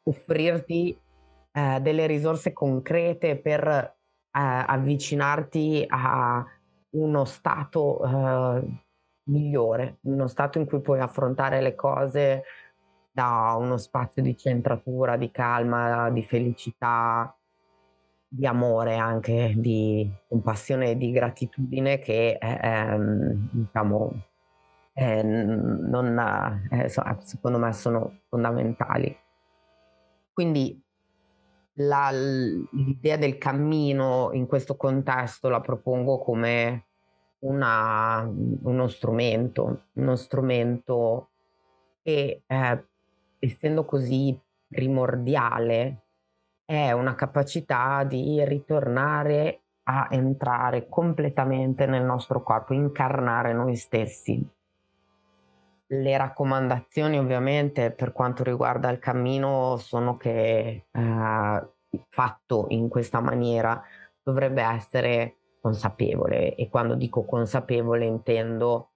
offrirti 0.04 1.00
eh, 1.54 1.80
delle 1.80 2.06
risorse 2.06 2.52
concrete 2.52 3.38
per 3.38 3.66
eh, 3.66 3.96
avvicinarti 4.30 5.86
a 5.88 6.46
uno 6.90 7.24
stato 7.24 8.04
eh, 8.04 8.84
migliore, 9.30 10.00
uno 10.02 10.28
stato 10.28 10.60
in 10.60 10.66
cui 10.66 10.82
puoi 10.82 11.00
affrontare 11.00 11.62
le 11.62 11.76
cose 11.76 12.44
da 13.10 13.56
uno 13.58 13.78
spazio 13.78 14.22
di 14.22 14.36
centratura, 14.36 15.16
di 15.16 15.32
calma, 15.32 16.10
di 16.10 16.24
felicità, 16.24 17.34
di 18.28 18.46
amore, 18.46 18.96
anche 18.98 19.54
di 19.56 20.12
compassione 20.28 20.92
e 20.92 20.98
di 20.98 21.12
gratitudine 21.12 22.00
che 22.00 22.38
è, 22.38 22.60
è, 22.60 22.98
diciamo, 23.00 24.12
eh, 24.94 25.24
non, 25.24 26.68
eh, 26.72 26.90
secondo 26.90 27.58
me 27.58 27.72
sono 27.74 28.20
fondamentali. 28.28 29.16
Quindi 30.34 30.80
la, 31.80 32.10
l'idea 32.12 33.18
del 33.18 33.38
cammino 33.38 34.32
in 34.34 34.48
questo 34.48 34.76
contesto 34.76 35.50
la 35.50 35.62
propongo 35.62 36.20
come 36.20 36.86
una, 37.40 38.28
uno 38.28 38.88
strumento, 38.88 39.84
uno 39.94 40.16
strumento 40.16 41.30
che 42.02 42.44
eh, 42.46 42.86
essendo 43.40 43.86
così 43.86 44.38
primordiale 44.68 46.07
è 46.68 46.92
una 46.92 47.16
capacità 47.16 48.04
di 48.04 48.44
ritornare 48.44 49.62
a 49.84 50.10
entrare 50.12 50.90
completamente 50.90 51.86
nel 51.86 52.04
nostro 52.04 52.44
corpo, 52.44 52.74
incarnare 52.74 53.54
noi 53.54 53.78
stessi. 53.78 54.46
Le 55.90 56.18
raccomandazioni 56.18 57.18
ovviamente 57.18 57.92
per 57.92 58.12
quanto 58.12 58.44
riguarda 58.44 58.90
il 58.90 59.00
cammino 59.00 59.78
sono 59.78 60.18
che 60.18 60.88
eh, 60.92 61.70
fatto 62.10 62.66
in 62.68 62.90
questa 62.90 63.22
maniera 63.22 63.82
dovrebbe 64.22 64.62
essere 64.62 65.38
consapevole 65.62 66.54
e 66.56 66.68
quando 66.68 66.96
dico 66.96 67.24
consapevole 67.24 68.04
intendo 68.04 68.92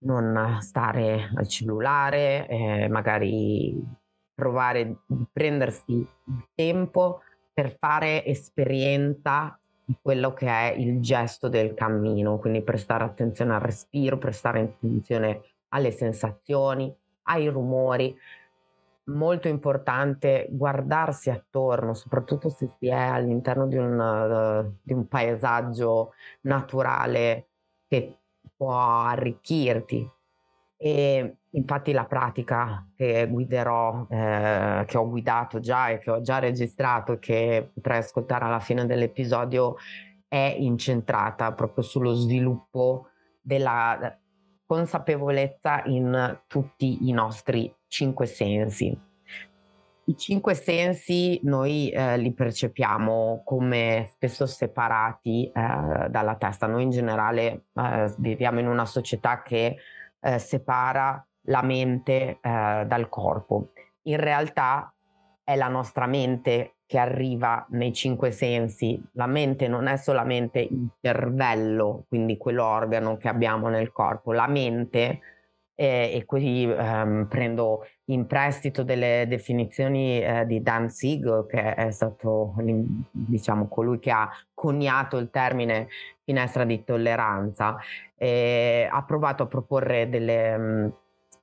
non 0.00 0.58
stare 0.60 1.30
al 1.34 1.48
cellulare, 1.48 2.46
eh, 2.48 2.88
magari 2.90 4.04
provare 4.36 4.98
di 5.06 5.26
prendersi 5.32 5.92
il 5.92 6.48
tempo 6.54 7.22
per 7.52 7.74
fare 7.78 8.24
esperienza 8.26 9.58
di 9.82 9.96
quello 10.02 10.34
che 10.34 10.46
è 10.46 10.74
il 10.76 11.00
gesto 11.00 11.48
del 11.48 11.72
cammino, 11.72 12.38
quindi 12.38 12.60
prestare 12.62 13.04
attenzione 13.04 13.54
al 13.54 13.60
respiro, 13.60 14.18
prestare 14.18 14.60
attenzione 14.60 15.42
alle 15.68 15.90
sensazioni, 15.90 16.94
ai 17.24 17.48
rumori. 17.48 18.14
Molto 19.04 19.48
importante 19.48 20.48
guardarsi 20.50 21.30
attorno, 21.30 21.94
soprattutto 21.94 22.50
se 22.50 22.68
si 22.78 22.88
è 22.88 22.94
all'interno 22.94 23.66
di 23.66 23.76
un, 23.76 24.72
di 24.82 24.92
un 24.92 25.06
paesaggio 25.08 26.12
naturale 26.42 27.46
che 27.88 28.18
può 28.54 28.74
arricchirti. 28.74 30.10
E 30.78 31.36
infatti 31.56 31.92
la 31.92 32.04
pratica 32.04 32.86
che 32.94 33.26
guiderò, 33.28 34.06
eh, 34.10 34.84
che 34.86 34.96
ho 34.96 35.08
guidato 35.08 35.58
già 35.58 35.88
e 35.88 35.98
che 35.98 36.10
ho 36.10 36.20
già 36.20 36.38
registrato 36.38 37.12
e 37.12 37.18
che 37.18 37.70
potrai 37.72 37.98
ascoltare 37.98 38.44
alla 38.44 38.60
fine 38.60 38.86
dell'episodio 38.86 39.76
è 40.28 40.54
incentrata 40.58 41.52
proprio 41.52 41.82
sullo 41.82 42.12
sviluppo 42.12 43.08
della 43.40 44.18
consapevolezza 44.66 45.82
in 45.86 46.40
tutti 46.46 47.08
i 47.08 47.12
nostri 47.12 47.72
cinque 47.86 48.26
sensi. 48.26 49.04
I 50.08 50.16
cinque 50.16 50.54
sensi 50.54 51.40
noi 51.42 51.88
eh, 51.90 52.16
li 52.18 52.32
percepiamo 52.32 53.42
come 53.44 54.06
spesso 54.10 54.46
separati 54.46 55.50
eh, 55.50 56.08
dalla 56.08 56.36
testa. 56.36 56.66
Noi 56.66 56.84
in 56.84 56.90
generale 56.90 57.64
eh, 57.74 58.14
viviamo 58.18 58.60
in 58.60 58.68
una 58.68 58.84
società 58.84 59.42
che 59.42 59.76
eh, 60.20 60.38
separa 60.38 61.26
la 61.46 61.62
mente 61.62 62.38
eh, 62.40 62.84
dal 62.86 63.08
corpo. 63.08 63.72
In 64.02 64.18
realtà 64.18 64.92
è 65.42 65.56
la 65.56 65.68
nostra 65.68 66.06
mente 66.06 66.76
che 66.86 66.98
arriva 66.98 67.66
nei 67.70 67.92
cinque 67.92 68.30
sensi. 68.30 69.02
La 69.12 69.26
mente 69.26 69.66
non 69.66 69.86
è 69.88 69.96
solamente 69.96 70.60
il 70.60 70.88
cervello, 71.00 72.04
quindi 72.08 72.36
quell'organo 72.36 73.16
che 73.16 73.28
abbiamo 73.28 73.68
nel 73.68 73.90
corpo. 73.90 74.32
La 74.32 74.46
mente 74.46 75.20
e, 75.74 76.10
e 76.14 76.24
qui 76.24 76.64
ehm, 76.64 77.26
prendo 77.28 77.86
in 78.06 78.26
prestito 78.26 78.82
delle 78.82 79.26
definizioni 79.28 80.20
eh, 80.22 80.46
di 80.46 80.62
Dan 80.62 80.88
Siegel, 80.88 81.46
che 81.48 81.74
è 81.74 81.90
stato 81.90 82.54
diciamo, 83.10 83.68
colui 83.68 83.98
che 83.98 84.10
ha 84.10 84.30
coniato 84.54 85.18
il 85.18 85.28
termine 85.30 85.88
finestra 86.24 86.64
di 86.64 86.82
tolleranza, 86.82 87.76
ha 88.18 89.04
provato 89.04 89.42
a 89.42 89.46
proporre 89.46 90.08
delle, 90.08 90.56
mh, 90.56 90.92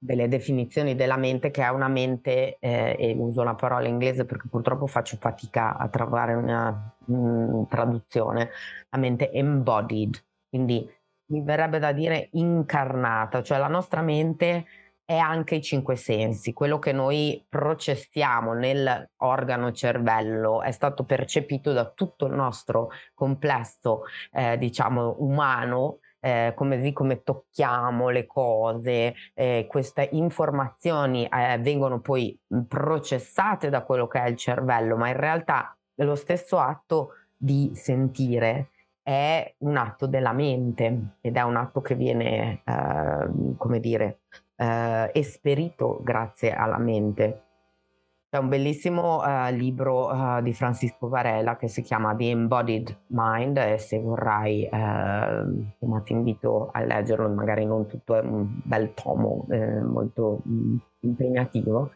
delle 0.03 0.27
definizioni 0.27 0.95
della 0.95 1.15
mente 1.17 1.49
che 1.49 1.63
è 1.63 1.69
una 1.69 1.87
mente, 1.87 2.57
eh, 2.59 2.95
e 2.99 3.15
uso 3.17 3.41
una 3.41 3.55
parola 3.55 3.87
inglese 3.87 4.25
perché 4.25 4.47
purtroppo 4.49 4.85
faccio 4.85 5.15
fatica 5.17 5.77
a 5.77 5.87
trovare 5.87 6.33
una 6.33 6.93
mh, 7.05 7.67
traduzione, 7.69 8.49
la 8.89 8.97
mente 8.97 9.31
embodied, 9.31 10.21
quindi 10.49 10.85
mi 11.27 11.41
verrebbe 11.41 11.79
da 11.79 11.93
dire 11.93 12.29
incarnata, 12.33 13.41
cioè 13.41 13.57
la 13.57 13.67
nostra 13.67 14.01
mente 14.01 14.65
è 15.05 15.15
anche 15.17 15.55
i 15.55 15.61
cinque 15.61 15.95
sensi, 15.95 16.53
quello 16.53 16.79
che 16.79 16.91
noi 16.91 17.45
processiamo 17.47 18.53
nell'organo 18.53 19.71
cervello 19.71 20.61
è 20.61 20.71
stato 20.71 21.03
percepito 21.05 21.71
da 21.73 21.89
tutto 21.89 22.25
il 22.25 22.33
nostro 22.33 22.89
complesso, 23.13 24.03
eh, 24.31 24.57
diciamo, 24.57 25.15
umano, 25.19 25.99
eh, 26.23 26.53
come, 26.55 26.93
come 26.93 27.21
tocchiamo 27.21 28.07
le 28.07 28.25
cose, 28.25 29.13
eh, 29.33 29.65
queste 29.67 30.07
informazioni 30.13 31.27
eh, 31.27 31.57
vengono 31.59 31.99
poi 31.99 32.39
processate 32.65 33.69
da 33.69 33.83
quello 33.83 34.07
che 34.07 34.23
è 34.23 34.29
il 34.29 34.37
cervello, 34.37 34.95
ma 34.95 35.09
in 35.09 35.17
realtà 35.17 35.75
lo 35.95 36.15
stesso 36.15 36.59
atto 36.59 37.09
di 37.35 37.71
sentire 37.73 38.69
è 39.01 39.53
un 39.59 39.75
atto 39.75 40.07
della 40.07 40.31
mente 40.31 41.17
ed 41.19 41.35
è 41.35 41.41
un 41.41 41.57
atto 41.57 41.81
che 41.81 41.95
viene, 41.95 42.61
eh, 42.63 43.55
come 43.57 43.81
dire, 43.81 44.21
eh, 44.55 45.11
esperito 45.13 45.99
grazie 46.01 46.53
alla 46.53 46.77
mente. 46.77 47.41
C'è 48.33 48.39
un 48.39 48.47
bellissimo 48.49 49.21
uh, 49.21 49.51
libro 49.51 50.07
uh, 50.11 50.41
di 50.41 50.53
Francisco 50.53 51.07
Varela 51.07 51.55
che 51.55 51.67
si 51.67 51.83
chiama 51.83 52.15
The 52.15 52.31
Embodied 52.31 53.01
Mind 53.09 53.57
e 53.57 53.77
se 53.77 53.99
vorrai 53.99 54.67
uh, 54.71 56.01
ti 56.01 56.13
invito 56.13 56.71
a 56.73 56.83
leggerlo, 56.83 57.29
magari 57.29 57.63
non 57.63 57.85
tutto, 57.85 58.15
è 58.15 58.21
un 58.21 58.59
bel 58.63 58.95
tomo 58.95 59.45
eh, 59.51 59.79
molto 59.81 60.41
mh, 60.45 60.51
mm, 60.51 60.77
impegnativo, 61.01 61.91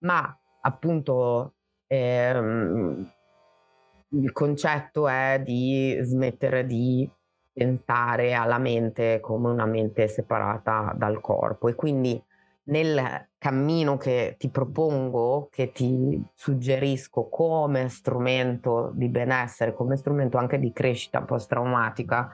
ma 0.00 0.38
appunto 0.60 1.54
ehm, 1.86 3.10
il 4.10 4.32
concetto 4.32 5.08
è 5.08 5.40
di 5.42 5.96
smettere 6.02 6.66
di 6.66 7.10
pensare 7.50 8.34
alla 8.34 8.58
mente 8.58 9.20
come 9.20 9.48
una 9.48 9.64
mente 9.64 10.06
separata 10.06 10.92
dal 10.94 11.18
corpo 11.22 11.68
e 11.68 11.74
quindi 11.74 12.22
nel 12.64 13.28
cammino 13.46 13.96
che 13.96 14.34
ti 14.40 14.48
propongo, 14.48 15.48
che 15.52 15.70
ti 15.70 16.20
suggerisco 16.34 17.28
come 17.28 17.88
strumento 17.88 18.90
di 18.92 19.08
benessere, 19.08 19.72
come 19.72 19.96
strumento 19.96 20.36
anche 20.36 20.58
di 20.58 20.72
crescita 20.72 21.22
post-traumatica, 21.22 22.28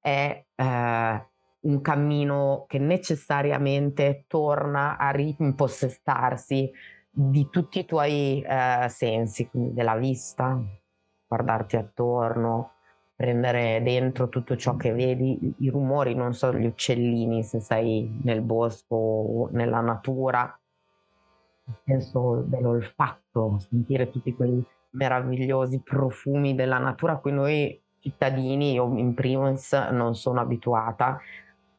è 0.00 0.44
eh, 0.56 1.26
un 1.60 1.80
cammino 1.80 2.64
che 2.66 2.80
necessariamente 2.80 4.24
torna 4.26 4.96
a 4.98 5.10
rimpossessarsi 5.10 6.68
di 7.08 7.48
tutti 7.48 7.78
i 7.78 7.84
tuoi 7.84 8.42
eh, 8.42 8.88
sensi, 8.88 9.48
quindi 9.48 9.72
della 9.72 9.94
vista, 9.94 10.60
guardarti 11.28 11.76
attorno, 11.76 12.72
prendere 13.20 13.82
dentro 13.82 14.30
tutto 14.30 14.56
ciò 14.56 14.76
che 14.76 14.94
vedi, 14.94 15.54
i 15.58 15.68
rumori, 15.68 16.14
non 16.14 16.32
so, 16.32 16.54
gli 16.54 16.64
uccellini 16.64 17.42
se 17.42 17.60
sei 17.60 18.18
nel 18.22 18.40
bosco 18.40 18.94
o 18.94 19.48
nella 19.52 19.82
natura, 19.82 20.58
il 21.66 21.74
senso 21.84 22.42
dell'olfatto, 22.46 23.58
sentire 23.68 24.10
tutti 24.10 24.34
quei 24.34 24.64
meravigliosi 24.92 25.82
profumi 25.84 26.54
della 26.54 26.78
natura 26.78 27.12
a 27.12 27.16
cui 27.18 27.32
noi 27.32 27.78
cittadini, 27.98 28.72
io 28.72 28.90
in 28.96 29.12
primis 29.12 29.74
non 29.90 30.14
sono 30.14 30.40
abituata, 30.40 31.20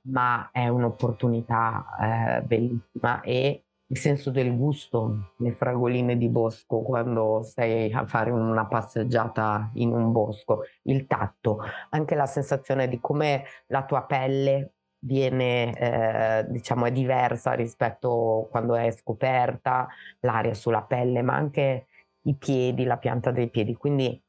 ma 0.01 0.47
è 0.51 0.67
un'opportunità 0.67 1.86
eh, 1.99 2.41
bellissima 2.43 3.21
e 3.21 3.63
il 3.91 3.97
senso 3.97 4.32
del 4.32 4.56
gusto, 4.56 5.34
le 5.39 5.51
fragoline 5.54 6.17
di 6.17 6.30
bosco 6.30 6.82
quando 6.82 7.41
stai 7.43 7.91
a 7.91 8.06
fare 8.08 8.32
una 8.32 8.65
passeggiata 8.65 9.69
in 9.73 9.91
un 9.93 10.13
bosco, 10.13 10.63
il 10.84 11.08
tatto, 11.08 11.60
anche 11.89 12.15
la 12.15 12.25
sensazione 12.25 12.88
di 12.88 13.01
come 13.01 13.43
la 13.67 13.84
tua 13.84 14.04
pelle 14.04 14.75
viene, 14.99 15.77
eh, 15.77 16.45
diciamo, 16.49 16.86
è 16.86 16.91
diversa 16.91 17.51
rispetto 17.51 18.47
quando 18.49 18.75
è 18.75 18.91
scoperta, 18.91 19.89
l'aria 20.21 20.54
sulla 20.54 20.84
pelle, 20.84 21.21
ma 21.21 21.36
anche 21.36 21.88
i 22.21 22.36
piedi, 22.36 22.86
la 22.86 22.97
pianta 22.97 23.32
dei 23.32 23.49
piedi. 23.49 23.75
Quindi 23.75 24.23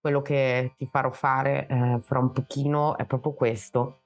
quello 0.00 0.22
che 0.22 0.74
ti 0.76 0.86
farò 0.86 1.10
fare 1.10 1.66
eh, 1.66 1.98
fra 2.00 2.20
un 2.20 2.30
pochino 2.30 2.96
è 2.96 3.04
proprio 3.06 3.32
questo, 3.32 4.02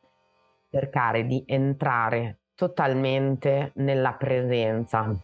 cercare 0.71 1.27
di 1.27 1.43
entrare 1.47 2.39
totalmente 2.55 3.73
nella 3.77 4.15
presenza. 4.15 5.15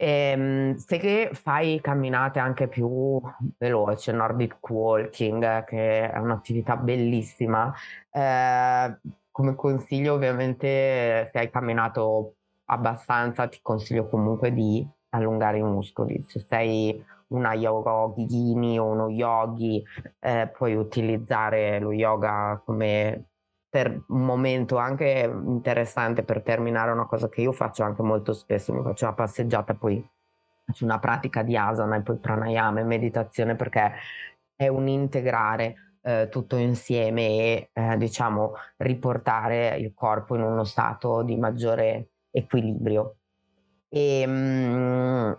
E, 0.00 0.06
ehm, 0.06 0.76
se 0.76 1.30
fai 1.32 1.80
camminate 1.80 2.38
anche 2.38 2.68
più 2.68 3.20
veloci, 3.58 4.12
Nordic 4.12 4.58
Walking, 4.70 5.64
che 5.64 6.10
è 6.10 6.18
un'attività 6.18 6.76
bellissima, 6.76 7.74
eh, 8.10 8.98
come 9.30 9.54
consiglio 9.54 10.14
ovviamente 10.14 11.28
se 11.32 11.38
hai 11.38 11.50
camminato 11.50 12.34
abbastanza 12.66 13.48
ti 13.48 13.58
consiglio 13.62 14.08
comunque 14.08 14.52
di 14.52 14.86
allungare 15.10 15.58
i 15.58 15.62
muscoli. 15.62 16.22
Se 16.26 16.40
sei 16.40 17.04
una 17.28 17.54
yogini 17.54 18.78
o 18.78 18.84
uno 18.86 19.08
yogi 19.10 19.82
eh, 20.20 20.50
puoi 20.56 20.74
utilizzare 20.74 21.78
lo 21.80 21.92
yoga 21.92 22.60
come 22.64 23.24
per 23.70 24.04
un 24.08 24.24
momento 24.24 24.78
anche 24.78 25.30
interessante 25.44 26.22
per 26.22 26.42
terminare 26.42 26.90
una 26.90 27.06
cosa 27.06 27.28
che 27.28 27.42
io 27.42 27.52
faccio 27.52 27.82
anche 27.82 28.02
molto 28.02 28.32
spesso, 28.32 28.72
mi 28.72 28.82
faccio 28.82 29.04
una 29.04 29.14
passeggiata, 29.14 29.74
poi 29.74 30.06
faccio 30.64 30.84
una 30.84 30.98
pratica 30.98 31.42
di 31.42 31.56
asana 31.56 31.96
e 31.96 32.02
poi 32.02 32.16
pranayama 32.16 32.80
e 32.80 32.84
meditazione 32.84 33.56
perché 33.56 33.92
è 34.56 34.68
un 34.68 34.88
integrare 34.88 35.96
eh, 36.02 36.28
tutto 36.30 36.56
insieme 36.56 37.22
e 37.22 37.70
eh, 37.72 37.96
diciamo 37.96 38.54
riportare 38.78 39.76
il 39.76 39.92
corpo 39.94 40.34
in 40.34 40.42
uno 40.42 40.64
stato 40.64 41.22
di 41.22 41.36
maggiore 41.36 42.10
equilibrio. 42.30 43.16
E 43.88 44.26
mh, 44.26 44.30
mm, 44.30 45.32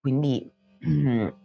quindi 0.00 0.52
mh, 0.80 1.28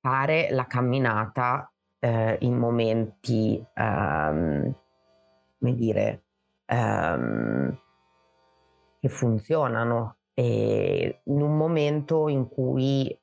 fare 0.00 0.48
la 0.50 0.66
camminata 0.66 1.70
eh, 1.98 2.36
in 2.40 2.56
momenti, 2.56 3.64
um, 3.76 4.74
come 5.58 5.74
dire, 5.74 6.22
um, 6.66 7.78
che 9.00 9.08
funzionano 9.08 10.16
e 10.34 11.20
in 11.24 11.40
un 11.40 11.56
momento 11.56 12.28
in 12.28 12.48
cui 12.48 13.18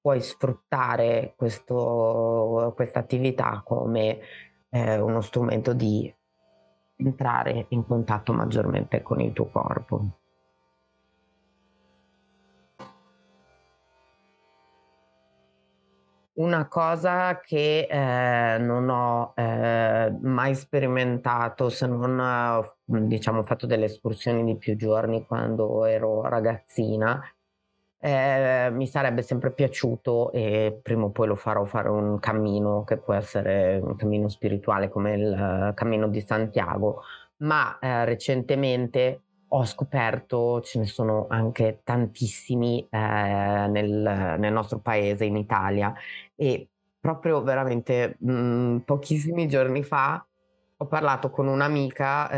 puoi 0.00 0.20
sfruttare 0.20 1.34
questa 1.36 1.74
attività 2.94 3.62
come 3.64 4.20
eh, 4.70 4.98
uno 4.98 5.20
strumento 5.20 5.72
di 5.72 6.12
entrare 6.98 7.66
in 7.70 7.84
contatto 7.84 8.32
maggiormente 8.32 9.02
con 9.02 9.20
il 9.20 9.32
tuo 9.32 9.46
corpo. 9.46 10.20
Una 16.36 16.68
cosa 16.68 17.40
che 17.40 17.86
eh, 17.90 18.58
non 18.58 18.90
ho 18.90 19.32
eh, 19.36 20.14
mai 20.20 20.54
sperimentato 20.54 21.70
se 21.70 21.86
non 21.86 22.18
ho 22.20 22.76
diciamo, 22.84 23.42
fatto 23.42 23.66
delle 23.66 23.86
escursioni 23.86 24.44
di 24.44 24.56
più 24.58 24.76
giorni 24.76 25.24
quando 25.24 25.86
ero 25.86 26.22
ragazzina 26.28 27.22
eh, 27.98 28.68
mi 28.70 28.86
sarebbe 28.86 29.22
sempre 29.22 29.52
piaciuto 29.52 30.30
e 30.32 30.78
prima 30.82 31.04
o 31.06 31.10
poi 31.10 31.26
lo 31.28 31.34
farò 31.34 31.64
fare 31.64 31.88
un 31.88 32.18
cammino 32.18 32.84
che 32.84 32.98
può 32.98 33.14
essere 33.14 33.78
un 33.82 33.96
cammino 33.96 34.28
spirituale 34.28 34.88
come 34.88 35.14
il 35.14 35.70
uh, 35.70 35.74
cammino 35.74 36.08
di 36.08 36.20
Santiago, 36.20 37.02
ma 37.38 37.78
eh, 37.80 38.04
recentemente 38.04 39.22
ho 39.48 39.64
scoperto 39.64 40.60
ce 40.62 40.78
ne 40.78 40.86
sono 40.86 41.26
anche 41.28 41.80
tantissimi 41.84 42.86
eh, 42.90 42.98
nel, 42.98 44.36
nel, 44.38 44.52
nostro 44.52 44.78
paese, 44.80 45.24
in 45.24 45.36
Italia, 45.36 45.94
e 46.34 46.68
proprio 47.00 47.42
veramente 47.42 48.16
mh, 48.18 48.32
mm, 48.32 48.76
pochissimi 48.78 49.48
giorni 49.48 49.82
fa 49.82 50.24
ho 50.78 50.86
parlato 50.86 51.30
con 51.30 51.46
un'amica 51.46 52.30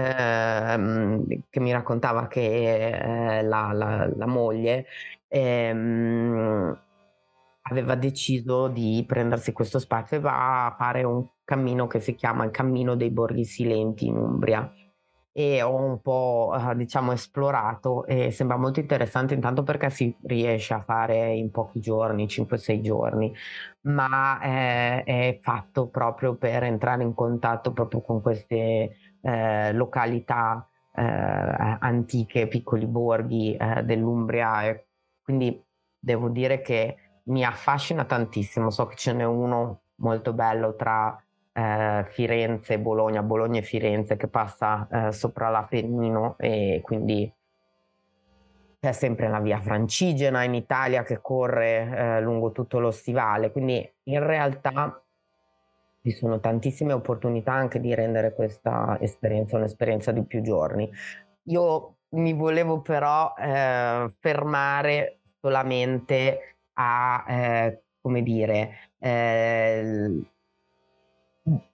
eh, 0.74 1.42
che 1.50 1.60
mi 1.60 1.72
raccontava 1.72 2.28
che 2.28 3.38
eh, 3.38 3.42
la, 3.42 3.72
la, 3.72 4.08
la, 4.14 4.26
moglie 4.26 4.86
ehm, 5.26 6.80
aveva 7.62 7.94
deciso 7.96 8.68
di 8.68 9.04
prendersi 9.06 9.52
questo 9.52 9.80
spazio 9.80 10.18
e 10.18 10.20
va 10.20 10.66
a 10.66 10.76
fare 10.76 11.02
un 11.02 11.26
cammino 11.44 11.86
che 11.88 12.00
si 12.00 12.14
chiama 12.14 12.44
il 12.44 12.50
Cammino 12.52 12.94
dei 12.94 13.10
Borghi 13.10 13.44
Silenti 13.44 14.06
in 14.06 14.16
Umbria 14.16 14.72
e 15.38 15.62
ho 15.62 15.72
un 15.72 16.00
po' 16.00 16.52
eh, 16.52 16.74
diciamo 16.74 17.12
esplorato 17.12 18.04
e 18.06 18.32
sembra 18.32 18.56
molto 18.56 18.80
interessante 18.80 19.34
intanto 19.34 19.62
perché 19.62 19.88
si 19.88 20.12
riesce 20.22 20.74
a 20.74 20.82
fare 20.82 21.32
in 21.32 21.52
pochi 21.52 21.78
giorni, 21.78 22.26
5-6 22.26 22.80
giorni, 22.80 23.32
ma 23.82 24.40
è, 24.40 25.04
è, 25.04 25.38
fatto 25.40 25.86
proprio 25.90 26.34
per 26.34 26.64
entrare 26.64 27.04
in 27.04 27.14
contatto 27.14 27.72
proprio 27.72 28.00
con 28.00 28.20
queste 28.20 28.96
eh, 29.20 29.72
località 29.74 30.68
eh, 30.92 31.02
antiche, 31.02 32.48
piccoli 32.48 32.86
borghi 32.86 33.54
eh, 33.54 33.84
dell'Umbria 33.84 34.64
e 34.64 34.88
quindi 35.22 35.64
devo 36.00 36.30
dire 36.30 36.60
che 36.62 36.96
mi 37.26 37.44
affascina 37.44 38.04
tantissimo, 38.04 38.70
so 38.70 38.86
che 38.86 38.96
ce 38.96 39.12
n'è 39.12 39.24
uno 39.24 39.82
molto 39.98 40.32
bello 40.32 40.74
tra 40.74 41.16
eh, 41.58 42.04
Firenze 42.04 42.78
Bologna, 42.78 43.22
Bologna 43.22 43.58
e 43.58 43.62
Firenze 43.62 44.16
che 44.16 44.28
passa 44.28 44.86
eh, 44.90 45.12
sopra 45.12 45.48
l'Appennino 45.48 46.36
e 46.38 46.80
quindi 46.84 47.32
c'è 48.80 48.92
sempre 48.92 49.28
la 49.28 49.40
via 49.40 49.60
Francigena 49.60 50.44
in 50.44 50.54
Italia 50.54 51.02
che 51.02 51.20
corre 51.20 52.18
eh, 52.18 52.20
lungo 52.20 52.52
tutto 52.52 52.78
lo 52.78 52.92
stivale, 52.92 53.50
quindi 53.50 53.92
in 54.04 54.24
realtà 54.24 55.02
ci 56.00 56.12
sono 56.12 56.38
tantissime 56.38 56.92
opportunità 56.92 57.52
anche 57.52 57.80
di 57.80 57.92
rendere 57.92 58.32
questa 58.34 58.96
esperienza 59.00 59.56
un'esperienza 59.56 60.12
di 60.12 60.22
più 60.22 60.42
giorni. 60.42 60.88
Io 61.46 61.96
mi 62.10 62.34
volevo 62.34 62.80
però 62.82 63.34
eh, 63.36 64.08
fermare 64.20 65.18
solamente 65.40 66.58
a, 66.74 67.24
eh, 67.28 67.82
come 68.00 68.22
dire, 68.22 68.92
eh, 69.00 70.22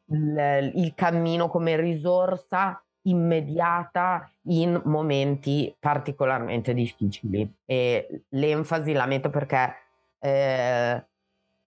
il, 0.07 0.73
il 0.75 0.93
cammino 0.95 1.49
come 1.49 1.77
risorsa 1.77 2.83
immediata 3.07 4.31
in 4.49 4.81
momenti 4.85 5.75
particolarmente 5.79 6.75
difficili. 6.75 7.51
E 7.65 8.23
l'enfasi 8.31 8.93
la 8.93 9.07
metto 9.07 9.31
perché 9.31 9.75
eh, 10.19 11.05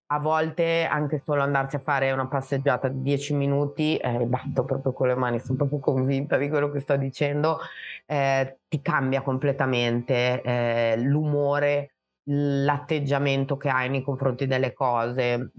a 0.10 0.20
volte 0.20 0.86
anche 0.86 1.22
solo 1.26 1.42
andarsi 1.42 1.76
a 1.76 1.80
fare 1.80 2.12
una 2.12 2.28
passeggiata 2.28 2.88
di 2.88 3.02
10 3.02 3.34
minuti, 3.34 3.98
eh, 3.98 4.26
batto 4.26 4.64
proprio 4.64 4.94
con 4.94 5.08
le 5.08 5.16
mani, 5.16 5.40
sono 5.40 5.58
proprio 5.58 5.80
convinta 5.80 6.38
di 6.38 6.50
quello 6.50 6.72
che 6.72 6.80
sto 6.80 6.96
dicendo, 6.96 7.60
eh, 8.06 8.60
ti 8.70 8.82
cambia 8.82 9.22
completamente 9.22 10.42
eh, 10.42 10.96
l'umore, 10.98 11.92
l'atteggiamento 12.30 13.58
che 13.58 13.70
hai 13.70 13.90
nei 13.90 14.02
confronti 14.02 14.48
delle 14.48 14.74
cose, 14.74 15.52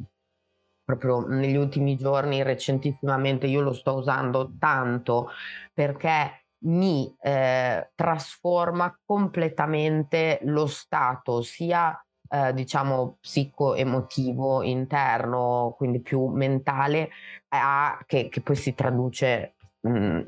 proprio 0.88 1.26
negli 1.26 1.54
ultimi 1.54 1.98
giorni, 1.98 2.42
recentissimamente, 2.42 3.46
io 3.46 3.60
lo 3.60 3.74
sto 3.74 3.96
usando 3.96 4.52
tanto 4.58 5.28
perché 5.74 6.44
mi 6.60 7.14
eh, 7.20 7.90
trasforma 7.94 8.98
completamente 9.04 10.38
lo 10.44 10.66
stato 10.66 11.42
sia 11.42 11.94
eh, 12.30 12.54
diciamo 12.54 13.18
psico-emotivo 13.20 14.62
interno, 14.62 15.74
quindi 15.76 16.00
più 16.00 16.24
mentale, 16.28 17.10
a, 17.48 18.02
che, 18.06 18.30
che, 18.30 18.40
poi 18.40 18.56
si 18.56 18.74
traduce 18.74 19.56
mh, 19.80 19.90
mm, 19.90 20.20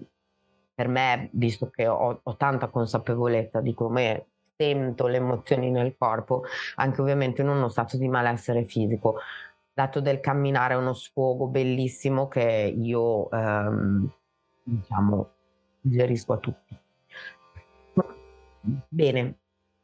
per 0.74 0.88
me, 0.88 1.30
visto 1.32 1.70
che 1.70 1.86
ho, 1.86 2.20
ho 2.22 2.36
tanta 2.36 2.68
consapevolezza 2.68 3.60
di 3.62 3.72
come 3.72 4.26
sento 4.58 5.06
le 5.06 5.16
emozioni 5.16 5.70
nel 5.70 5.94
corpo, 5.96 6.42
anche 6.74 7.00
ovviamente 7.00 7.40
in 7.40 7.48
uno 7.48 7.68
stato 7.68 7.96
di 7.96 8.08
malessere 8.08 8.64
fisico 8.64 9.20
lato 9.80 10.00
del 10.00 10.20
camminare 10.20 10.74
è 10.74 10.76
uno 10.76 10.92
sfogo 10.92 11.46
bellissimo 11.46 12.28
che 12.28 12.74
io 12.76 13.30
ehm, 13.30 14.10
diciamo 14.62 15.30
suggerisco 15.80 16.32
a 16.32 16.38
tutti. 16.38 16.78
Bene, 18.88 19.38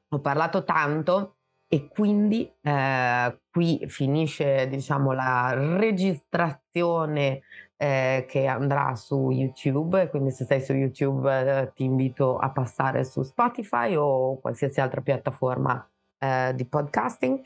ho 0.09 0.21
parlato 0.21 0.65
tanto 0.65 1.37
e 1.67 1.89
quindi 1.89 2.53
eh, 2.61 3.41
qui 3.51 3.85
finisce 3.89 4.69
diciamo 4.69 5.13
la 5.13 5.53
registrazione 5.79 7.41
eh, 7.77 8.25
che 8.29 8.47
andrà 8.47 8.95
su 8.95 9.31
YouTube 9.31 10.09
quindi 10.11 10.31
se 10.31 10.45
sei 10.45 10.61
su 10.61 10.75
YouTube 10.75 11.29
eh, 11.29 11.73
ti 11.75 11.83
invito 11.83 12.39
a 12.39 12.51
passare 12.51 13.03
su 13.05 13.23
Spotify 13.23 13.97
o 13.97 14.39
qualsiasi 14.39 14.81
altra 14.81 15.01
piattaforma 15.01 15.91
eh, 16.19 16.53
di 16.55 16.65
podcasting 16.67 17.41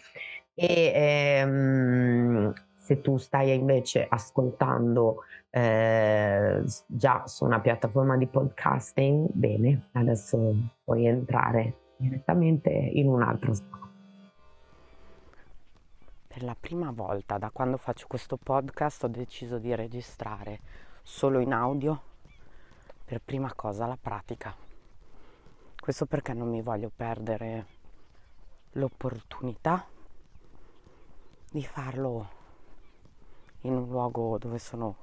e 0.55 0.93
ehm, 0.95 2.53
se 2.75 3.01
tu 3.01 3.17
stai 3.19 3.55
invece 3.55 4.07
ascoltando 4.09 5.25
eh, 5.51 6.63
già 6.87 7.27
su 7.27 7.45
una 7.45 7.61
piattaforma 7.61 8.17
di 8.17 8.27
podcasting, 8.27 9.29
bene, 9.33 9.89
adesso 9.93 10.55
puoi 10.85 11.07
entrare 11.07 11.93
direttamente 11.97 12.71
in 12.71 13.09
un 13.09 13.23
altro 13.23 13.55
spazio. 13.55 13.79
Per 16.27 16.43
la 16.43 16.57
prima 16.59 16.91
volta 16.91 17.39
da 17.39 17.51
quando 17.51 17.77
faccio 17.77 18.07
questo 18.09 18.37
podcast 18.37 19.05
ho 19.05 19.09
deciso 19.09 19.59
di 19.59 19.75
registrare 19.75 20.61
solo 21.03 21.41
in 21.41 21.53
audio 21.53 22.01
per 23.05 23.21
prima 23.25 23.53
cosa 23.55 23.87
la 23.87 23.99
pratica. 24.01 24.55
Questo 25.79 26.07
perché 26.07 26.33
non 26.33 26.49
mi 26.49 26.63
voglio 26.63 26.91
perdere 26.95 27.67
l'opportunità 28.73 29.85
di 31.53 31.65
farlo 31.65 32.31
in 33.63 33.73
un 33.73 33.89
luogo 33.89 34.39
dove 34.39 34.61
sono 34.61 34.97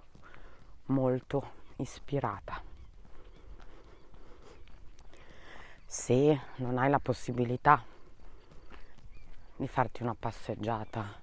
molto 0.85 1.51
ispirata. 1.75 2.63
Se 5.85 6.39
non 6.55 6.77
hai 6.77 6.89
la 6.89 6.99
possibilità 6.99 7.83
di 9.57 9.67
farti 9.67 10.03
una 10.03 10.15
passeggiata 10.17 11.19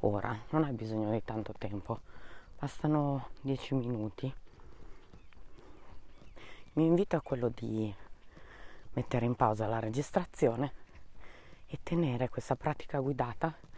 ora, 0.00 0.38
non 0.50 0.62
hai 0.62 0.72
bisogno 0.72 1.10
di 1.10 1.24
tanto 1.24 1.52
tempo, 1.58 2.00
bastano 2.56 3.30
10 3.40 3.74
minuti. 3.74 4.32
Mio 6.74 6.86
invito 6.86 7.16
è 7.16 7.22
quello 7.22 7.48
di 7.48 7.92
mettere 8.92 9.26
in 9.26 9.34
pausa 9.34 9.66
la 9.66 9.80
registrazione 9.80 10.72
e 11.66 11.80
tenere 11.82 12.28
questa 12.28 12.54
pratica 12.54 13.00
guidata 13.00 13.70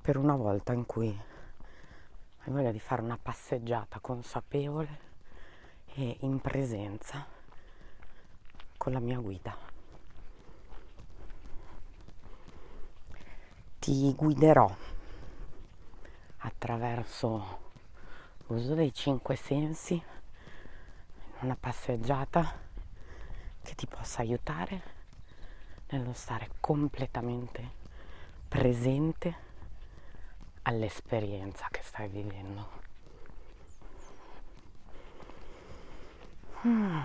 per 0.00 0.16
una 0.16 0.34
volta 0.34 0.72
in 0.72 0.86
cui 0.86 1.08
hai 1.08 2.52
voglia 2.52 2.72
di 2.72 2.80
fare 2.80 3.02
una 3.02 3.18
passeggiata 3.20 4.00
consapevole 4.00 5.08
e 5.94 6.16
in 6.20 6.40
presenza 6.40 7.26
con 8.76 8.92
la 8.92 9.00
mia 9.00 9.18
guida. 9.18 9.54
Ti 13.78 14.14
guiderò 14.14 14.74
attraverso 16.38 17.58
l'uso 18.46 18.74
dei 18.74 18.94
cinque 18.94 19.36
sensi 19.36 19.94
in 19.94 20.02
una 21.40 21.56
passeggiata 21.60 22.58
che 23.62 23.74
ti 23.74 23.86
possa 23.86 24.22
aiutare 24.22 24.98
nello 25.90 26.14
stare 26.14 26.50
completamente 26.60 27.78
presente 28.48 29.48
all'esperienza 30.62 31.68
che 31.70 31.80
stai 31.82 32.08
vivendo. 32.08 32.68
Hmm. 36.62 37.00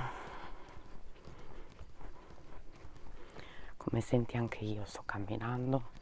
Come 3.78 4.02
senti 4.02 4.36
anche 4.36 4.63
io 4.63 4.84
sto 4.86 5.04
camminando. 5.06 5.94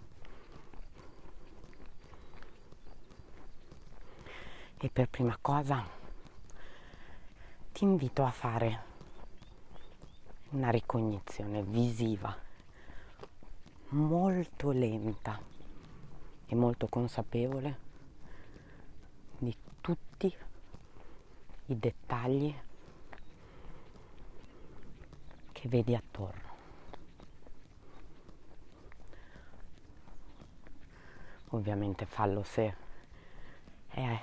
E 4.77 4.89
per 4.89 5.07
prima 5.07 5.37
cosa 5.39 5.85
ti 7.71 7.83
invito 7.83 8.23
a 8.25 8.31
fare 8.31 8.83
una 10.49 10.69
ricognizione 10.69 11.63
visiva 11.63 12.35
molto 13.89 14.71
lenta 14.71 15.39
e 16.45 16.55
molto 16.55 16.87
consapevole 16.87 17.79
di 19.37 19.55
tutti 19.81 20.33
i 21.65 21.79
dettagli 21.79 22.55
che 25.51 25.67
vedi 25.67 25.95
attorno. 25.95 26.51
Ovviamente 31.49 32.05
fallo 32.05 32.43
se 32.43 32.75
è 33.87 34.19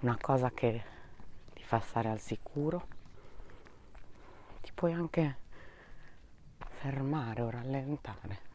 una 0.00 0.16
cosa 0.20 0.50
che 0.50 0.84
ti 1.54 1.62
fa 1.62 1.80
stare 1.80 2.08
al 2.08 2.20
sicuro. 2.20 2.86
Ti 4.60 4.72
puoi 4.72 4.92
anche 4.92 5.36
fermare 6.58 7.42
o 7.42 7.50
rallentare 7.50 8.50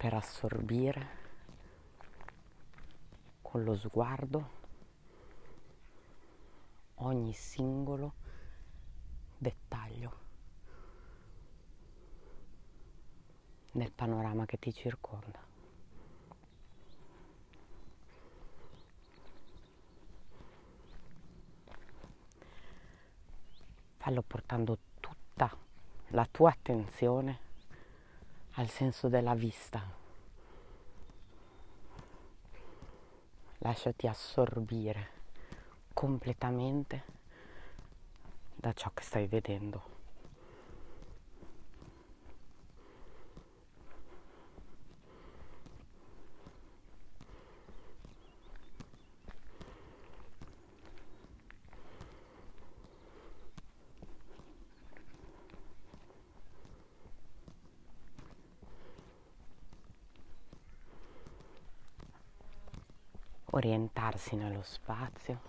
per 0.00 0.14
assorbire 0.14 1.08
con 3.42 3.62
lo 3.64 3.76
sguardo 3.76 4.50
ogni 6.94 7.34
singolo 7.34 8.14
dettaglio 9.36 10.18
nel 13.72 13.92
panorama 13.92 14.46
che 14.46 14.58
ti 14.58 14.72
circonda. 14.72 15.38
Fallo 23.98 24.22
portando 24.22 24.78
tutta 24.98 25.54
la 26.06 26.24
tua 26.24 26.48
attenzione 26.48 27.48
al 28.52 28.68
senso 28.68 29.08
della 29.08 29.34
vista. 29.34 29.98
Lasciati 33.58 34.06
assorbire 34.06 35.08
completamente 35.92 37.04
da 38.54 38.72
ciò 38.72 38.90
che 38.94 39.02
stai 39.02 39.26
vedendo. 39.26 39.99
Orientarsi 63.50 64.36
nello 64.36 64.62
spazio 64.62 65.40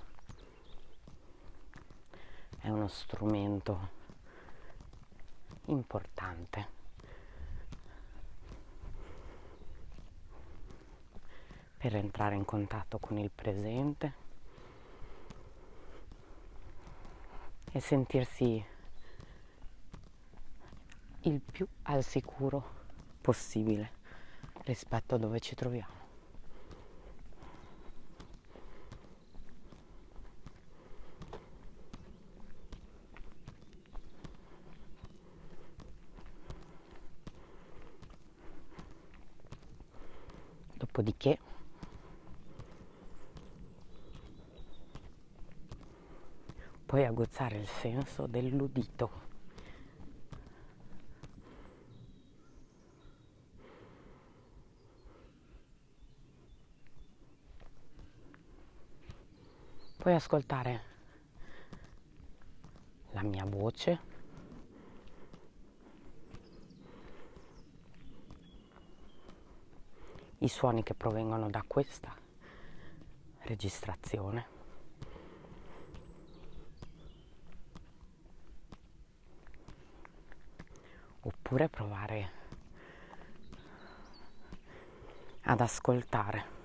è 2.60 2.70
uno 2.70 2.88
strumento 2.88 4.00
importante 5.66 6.80
per 11.78 11.96
entrare 11.96 12.36
in 12.36 12.46
contatto 12.46 13.00
con 13.00 13.18
il 13.18 13.32
presente 13.34 14.14
e 17.72 17.80
sentirsi 17.80 18.64
il 21.22 21.40
più 21.40 21.68
al 21.84 22.04
sicuro 22.04 22.80
possibile 23.22 24.00
rispetto 24.64 25.16
a 25.16 25.18
dove 25.18 25.40
ci 25.40 25.56
troviamo. 25.56 26.01
Dopodiché 41.02 41.40
puoi 46.86 47.06
aguzzare 47.06 47.58
il 47.58 47.68
senso 47.68 48.28
dell'udito. 48.28 49.10
Puoi 59.98 60.14
ascoltare 60.14 60.82
la 63.14 63.24
mia 63.24 63.46
voce 63.46 64.11
i 70.44 70.48
suoni 70.48 70.82
che 70.84 70.94
provengono 70.96 71.50
da 71.50 71.64
questa 71.66 72.16
registrazione. 73.42 74.60
Oppure 81.22 81.70
provare 81.70 82.32
ad 85.42 85.62
ascoltare 85.62 86.60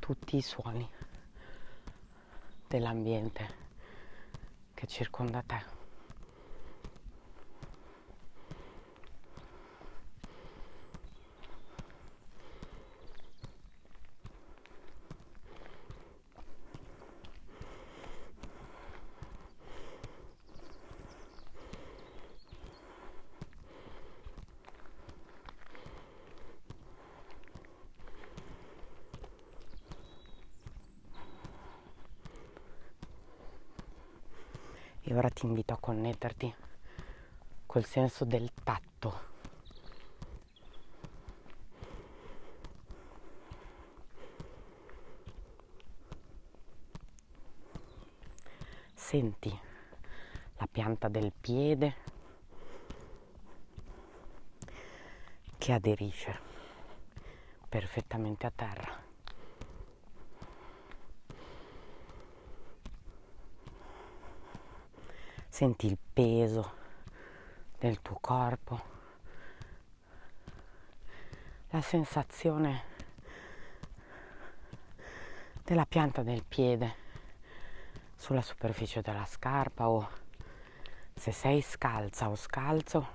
tutti 0.00 0.36
i 0.36 0.42
suoni 0.42 0.88
dell'ambiente 2.66 3.60
che 4.74 4.86
circonda 4.88 5.42
te. 5.42 5.71
E 35.12 35.14
ora 35.14 35.28
ti 35.28 35.44
invito 35.44 35.74
a 35.74 35.78
connetterti 35.78 36.54
col 37.66 37.84
senso 37.84 38.24
del 38.24 38.50
tatto. 38.64 39.20
Senti 48.94 49.60
la 50.56 50.66
pianta 50.66 51.08
del 51.08 51.30
piede 51.38 51.94
che 55.58 55.72
aderisce 55.72 56.40
perfettamente 57.68 58.46
a 58.46 58.52
terra. 58.56 59.01
Senti 65.62 65.86
il 65.86 65.96
peso 66.12 66.72
del 67.78 68.02
tuo 68.02 68.18
corpo, 68.20 68.82
la 71.70 71.80
sensazione 71.80 72.82
della 75.62 75.86
pianta 75.86 76.24
del 76.24 76.42
piede 76.42 76.96
sulla 78.16 78.42
superficie 78.42 79.02
della 79.02 79.24
scarpa 79.24 79.88
o 79.88 80.08
se 81.14 81.30
sei 81.30 81.62
scalza 81.62 82.28
o 82.28 82.34
scalzo 82.34 83.06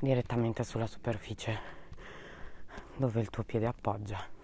direttamente 0.00 0.64
sulla 0.64 0.88
superficie 0.88 1.60
dove 2.96 3.20
il 3.20 3.30
tuo 3.30 3.44
piede 3.44 3.66
appoggia. 3.66 4.37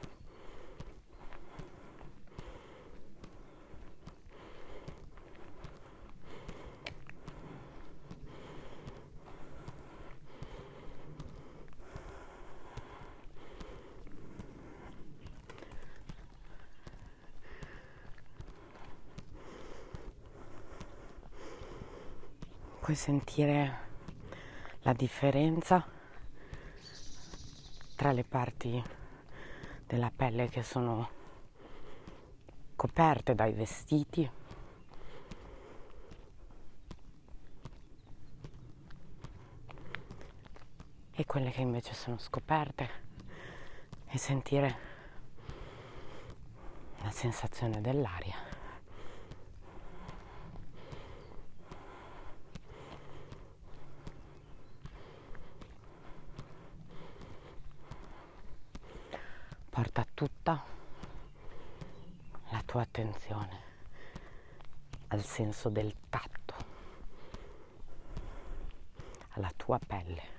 Puoi 22.84 22.96
sentire 22.96 23.78
la 24.82 24.92
differenza 24.92 25.82
tra 27.96 28.12
le 28.12 28.24
parti 28.24 28.84
della 29.86 30.12
pelle 30.14 30.50
che 30.50 30.62
sono 30.62 31.08
coperte 32.76 33.34
dai 33.34 33.54
vestiti 33.54 34.30
e 41.12 41.24
quelle 41.24 41.50
che 41.52 41.62
invece 41.62 41.94
sono 41.94 42.18
scoperte 42.18 42.90
e 44.08 44.18
sentire 44.18 44.76
la 47.00 47.10
sensazione 47.10 47.80
dell'aria. 47.80 48.54
porta 59.74 60.06
tutta 60.14 60.64
la 62.50 62.62
tua 62.64 62.82
attenzione 62.82 63.62
al 65.08 65.23
senso 65.34 65.68
del 65.68 65.92
tatto, 66.08 66.54
alla 69.30 69.52
tua 69.56 69.80
pelle. 69.84 70.32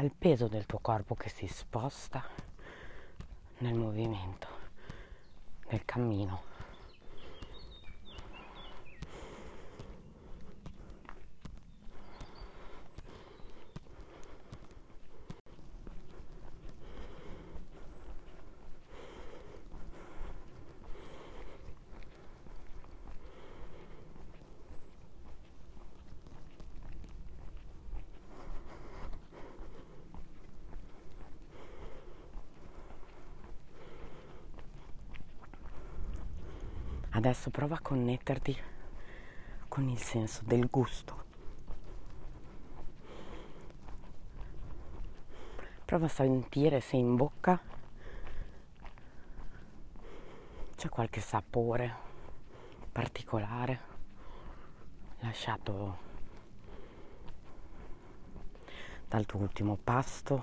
al 0.00 0.12
peso 0.16 0.48
del 0.48 0.64
tuo 0.64 0.78
corpo 0.78 1.14
che 1.14 1.28
si 1.28 1.46
sposta 1.46 2.24
nel 3.58 3.74
movimento, 3.74 4.48
nel 5.68 5.84
cammino. 5.84 6.49
Adesso 37.20 37.50
prova 37.50 37.74
a 37.74 37.80
connetterti 37.80 38.56
con 39.68 39.86
il 39.90 39.98
senso 39.98 40.40
del 40.42 40.70
gusto. 40.70 41.24
Prova 45.84 46.06
a 46.06 46.08
sentire 46.08 46.80
se 46.80 46.96
in 46.96 47.16
bocca 47.16 47.60
c'è 50.74 50.88
qualche 50.88 51.20
sapore 51.20 51.94
particolare 52.90 53.80
lasciato 55.18 55.98
dal 59.06 59.26
tuo 59.26 59.40
ultimo 59.40 59.76
pasto, 59.76 60.42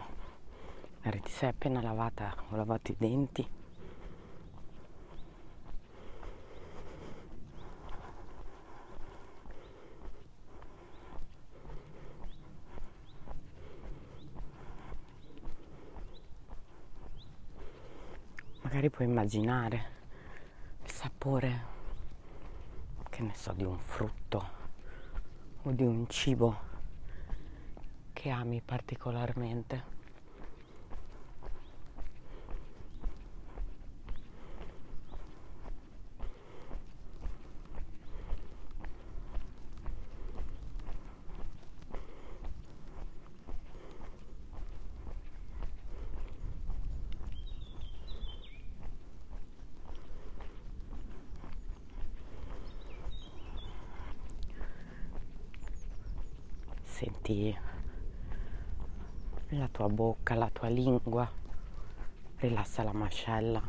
magari 0.98 1.22
ti 1.22 1.32
sei 1.32 1.50
appena 1.50 1.82
lavata 1.82 2.36
o 2.52 2.56
lavato 2.56 2.92
i 2.92 2.96
denti. 3.00 3.57
Magari 18.68 18.90
puoi 18.90 19.08
immaginare 19.08 19.86
il 20.84 20.92
sapore, 20.92 21.66
che 23.10 23.22
ne 23.22 23.34
so, 23.34 23.54
di 23.54 23.64
un 23.64 23.80
frutto 23.80 24.50
o 25.62 25.72
di 25.72 25.84
un 25.84 26.06
cibo 26.10 26.60
che 28.12 28.30
ami 28.30 28.62
particolarmente. 28.62 29.96
senti 56.98 57.56
la 59.50 59.68
tua 59.68 59.88
bocca, 59.88 60.34
la 60.34 60.50
tua 60.50 60.68
lingua, 60.68 61.30
rilassa 62.38 62.84
la 62.84 62.94
mascella. 62.94 63.62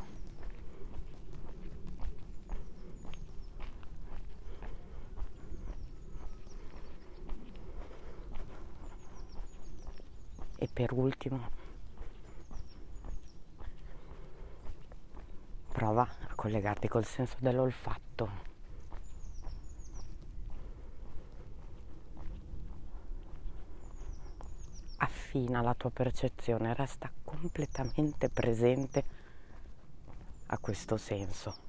E 10.61 10.69
per 10.73 10.93
ultimo 10.93 11.51
prova 15.73 16.03
a 16.03 16.35
collegarti 16.35 16.89
col 16.89 17.05
senso 17.05 17.37
dell'olfatto. 17.39 18.47
affina 25.01 25.61
la 25.61 25.75
tua 25.75 25.91
percezione, 25.91 26.75
resta 26.75 27.11
completamente 27.39 28.29
presente 28.29 29.05
a 30.47 30.59
questo 30.59 30.97
senso. 30.97 31.67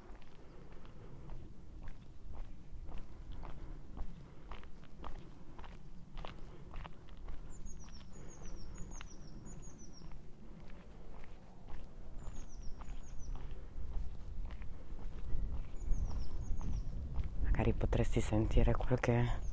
Magari 17.42 17.72
potresti 17.74 18.20
sentire 18.20 18.72
qualche 18.74 19.48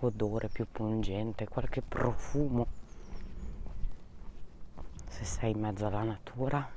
odore 0.00 0.48
più 0.48 0.66
pungente, 0.70 1.48
qualche 1.48 1.82
profumo 1.82 2.84
se 5.16 5.24
sei 5.24 5.52
in 5.52 5.60
mezzo 5.60 5.86
alla 5.86 6.02
natura. 6.02 6.70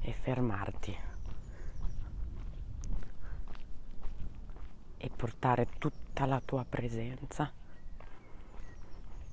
E 0.00 0.12
fermarti. 0.12 0.96
E 4.96 5.10
portare 5.10 5.66
tutta 5.76 6.24
la 6.24 6.40
tua 6.40 6.64
presenza 6.64 7.52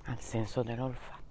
al 0.06 0.20
senso 0.20 0.64
dell'olfatto. 0.64 1.22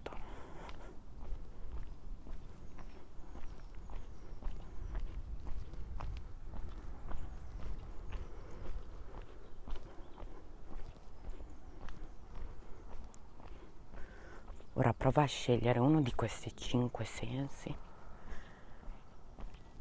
Ora 14.74 14.91
prova 15.03 15.22
a 15.22 15.26
scegliere 15.26 15.80
uno 15.80 16.00
di 16.00 16.14
questi 16.14 16.57
cinque 16.57 17.05
sensi 17.05 17.74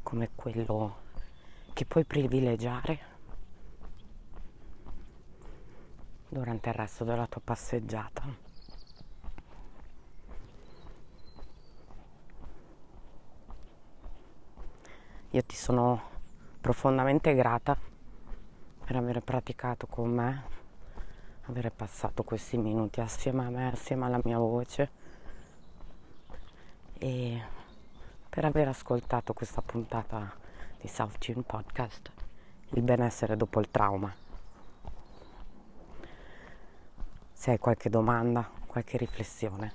come 0.01 0.31
quello 0.33 0.95
che 1.73 1.85
puoi 1.85 2.05
privilegiare 2.05 2.99
durante 6.27 6.69
il 6.69 6.73
resto 6.73 7.03
della 7.03 7.27
tua 7.27 7.39
passeggiata. 7.43 8.23
Io 15.29 15.43
ti 15.43 15.55
sono 15.55 16.01
profondamente 16.59 17.35
grata 17.35 17.77
per 18.83 18.95
aver 18.95 19.21
praticato 19.21 19.85
con 19.85 20.09
me 20.09 20.43
avere 21.41 21.69
passato 21.69 22.23
questi 22.23 22.57
minuti 22.57 23.01
assieme 23.01 23.45
a 23.45 23.49
me, 23.49 23.71
assieme 23.71 24.05
alla 24.05 24.21
mia 24.23 24.39
voce 24.39 25.00
e 27.03 27.41
per 28.29 28.45
aver 28.45 28.67
ascoltato 28.67 29.33
questa 29.33 29.63
puntata 29.63 30.37
di 30.79 30.87
South 30.87 31.17
Tune 31.17 31.41
Podcast, 31.41 32.11
il 32.73 32.83
benessere 32.83 33.35
dopo 33.35 33.59
il 33.59 33.71
trauma. 33.71 34.13
Se 37.31 37.49
hai 37.49 37.57
qualche 37.57 37.89
domanda, 37.89 38.47
qualche 38.67 38.97
riflessione, 38.97 39.73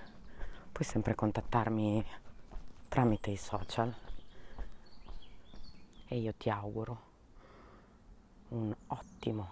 puoi 0.70 0.86
sempre 0.86 1.16
contattarmi 1.16 2.06
tramite 2.86 3.30
i 3.30 3.36
social 3.36 3.92
e 6.06 6.16
io 6.16 6.32
ti 6.34 6.48
auguro 6.48 7.00
un 8.50 8.72
ottimo 8.86 9.50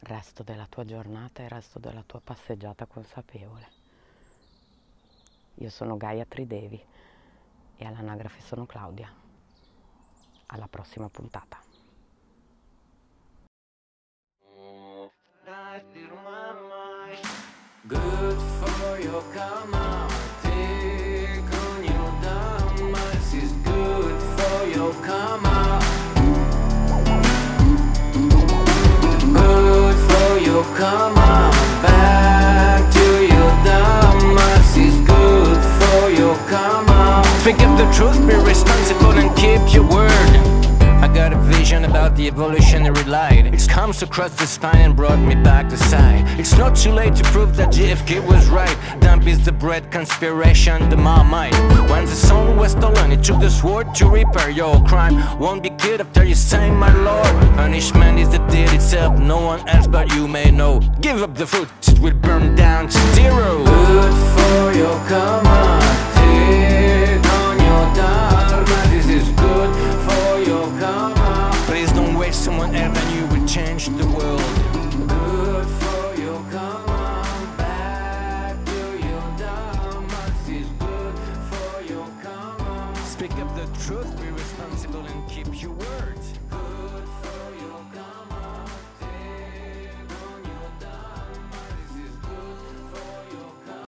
resto 0.00 0.42
della 0.42 0.66
tua 0.70 0.86
giornata 0.86 1.42
e 1.42 1.48
resto 1.48 1.78
della 1.78 2.02
tua 2.02 2.22
passeggiata 2.24 2.86
consapevole. 2.86 3.73
Io 5.56 5.70
sono 5.70 5.96
Gaia 5.96 6.24
Tridevi 6.24 6.84
e 7.76 7.84
all'anagrafe 7.84 8.40
sono 8.40 8.66
Claudia. 8.66 9.12
Alla 10.46 10.68
prossima 10.68 11.08
puntata. 11.08 11.62
Good 17.86 18.40
for 18.40 18.98
your 18.98 19.22
karma, 19.34 20.08
Speak 37.44 37.60
of 37.60 37.76
the 37.76 37.84
truth, 37.92 38.18
be 38.26 38.36
responsible 38.36 39.12
and 39.18 39.28
keep 39.36 39.60
your 39.74 39.86
word. 39.86 40.10
I 41.04 41.10
got 41.14 41.34
a 41.34 41.36
vision 41.36 41.84
about 41.84 42.16
the 42.16 42.26
evolutionary 42.26 43.04
light. 43.04 43.44
It 43.44 43.68
comes 43.68 44.00
across 44.02 44.34
the 44.36 44.46
spine 44.46 44.78
and 44.78 44.96
brought 44.96 45.18
me 45.18 45.34
back 45.34 45.68
to 45.68 45.76
sight. 45.76 46.24
It's 46.40 46.56
not 46.56 46.74
too 46.74 46.92
late 46.92 47.14
to 47.16 47.24
prove 47.24 47.54
that 47.56 47.70
JFK 47.70 48.26
was 48.26 48.48
right. 48.48 48.74
Dump 49.00 49.26
is 49.26 49.44
the 49.44 49.52
bread 49.52 49.92
conspiration, 49.92 50.88
the 50.88 50.96
marmite. 50.96 51.52
When 51.90 52.06
the 52.06 52.16
sun 52.16 52.56
was 52.56 52.72
stolen, 52.72 53.12
it 53.12 53.22
took 53.22 53.40
the 53.40 53.50
sword 53.50 53.94
to 53.96 54.08
repair 54.08 54.48
your 54.48 54.82
crime. 54.86 55.38
Won't 55.38 55.62
be 55.62 55.68
killed 55.68 56.00
after 56.00 56.24
you 56.24 56.34
say, 56.34 56.70
my 56.70 56.94
lord. 57.02 57.34
Punishment 57.58 58.18
is 58.18 58.30
the 58.30 58.38
deed 58.48 58.70
itself, 58.72 59.18
no 59.18 59.38
one 59.42 59.68
else 59.68 59.86
but 59.86 60.10
you 60.14 60.26
may 60.26 60.50
know. 60.50 60.80
Give 61.02 61.22
up 61.22 61.34
the 61.34 61.46
fruit, 61.46 61.68
it 61.88 61.98
will 61.98 62.14
burn 62.14 62.56
down 62.56 62.88
to 62.88 62.98
zero. 63.12 63.62
Good 63.66 64.14
for 64.34 64.78
your 64.78 64.96
karma, 65.08 65.84
take 67.84 68.04
on 68.04 68.48
your 68.48 68.64
dharma. 68.64 68.88
This 68.90 69.08
is 69.08 69.28
good 69.30 69.63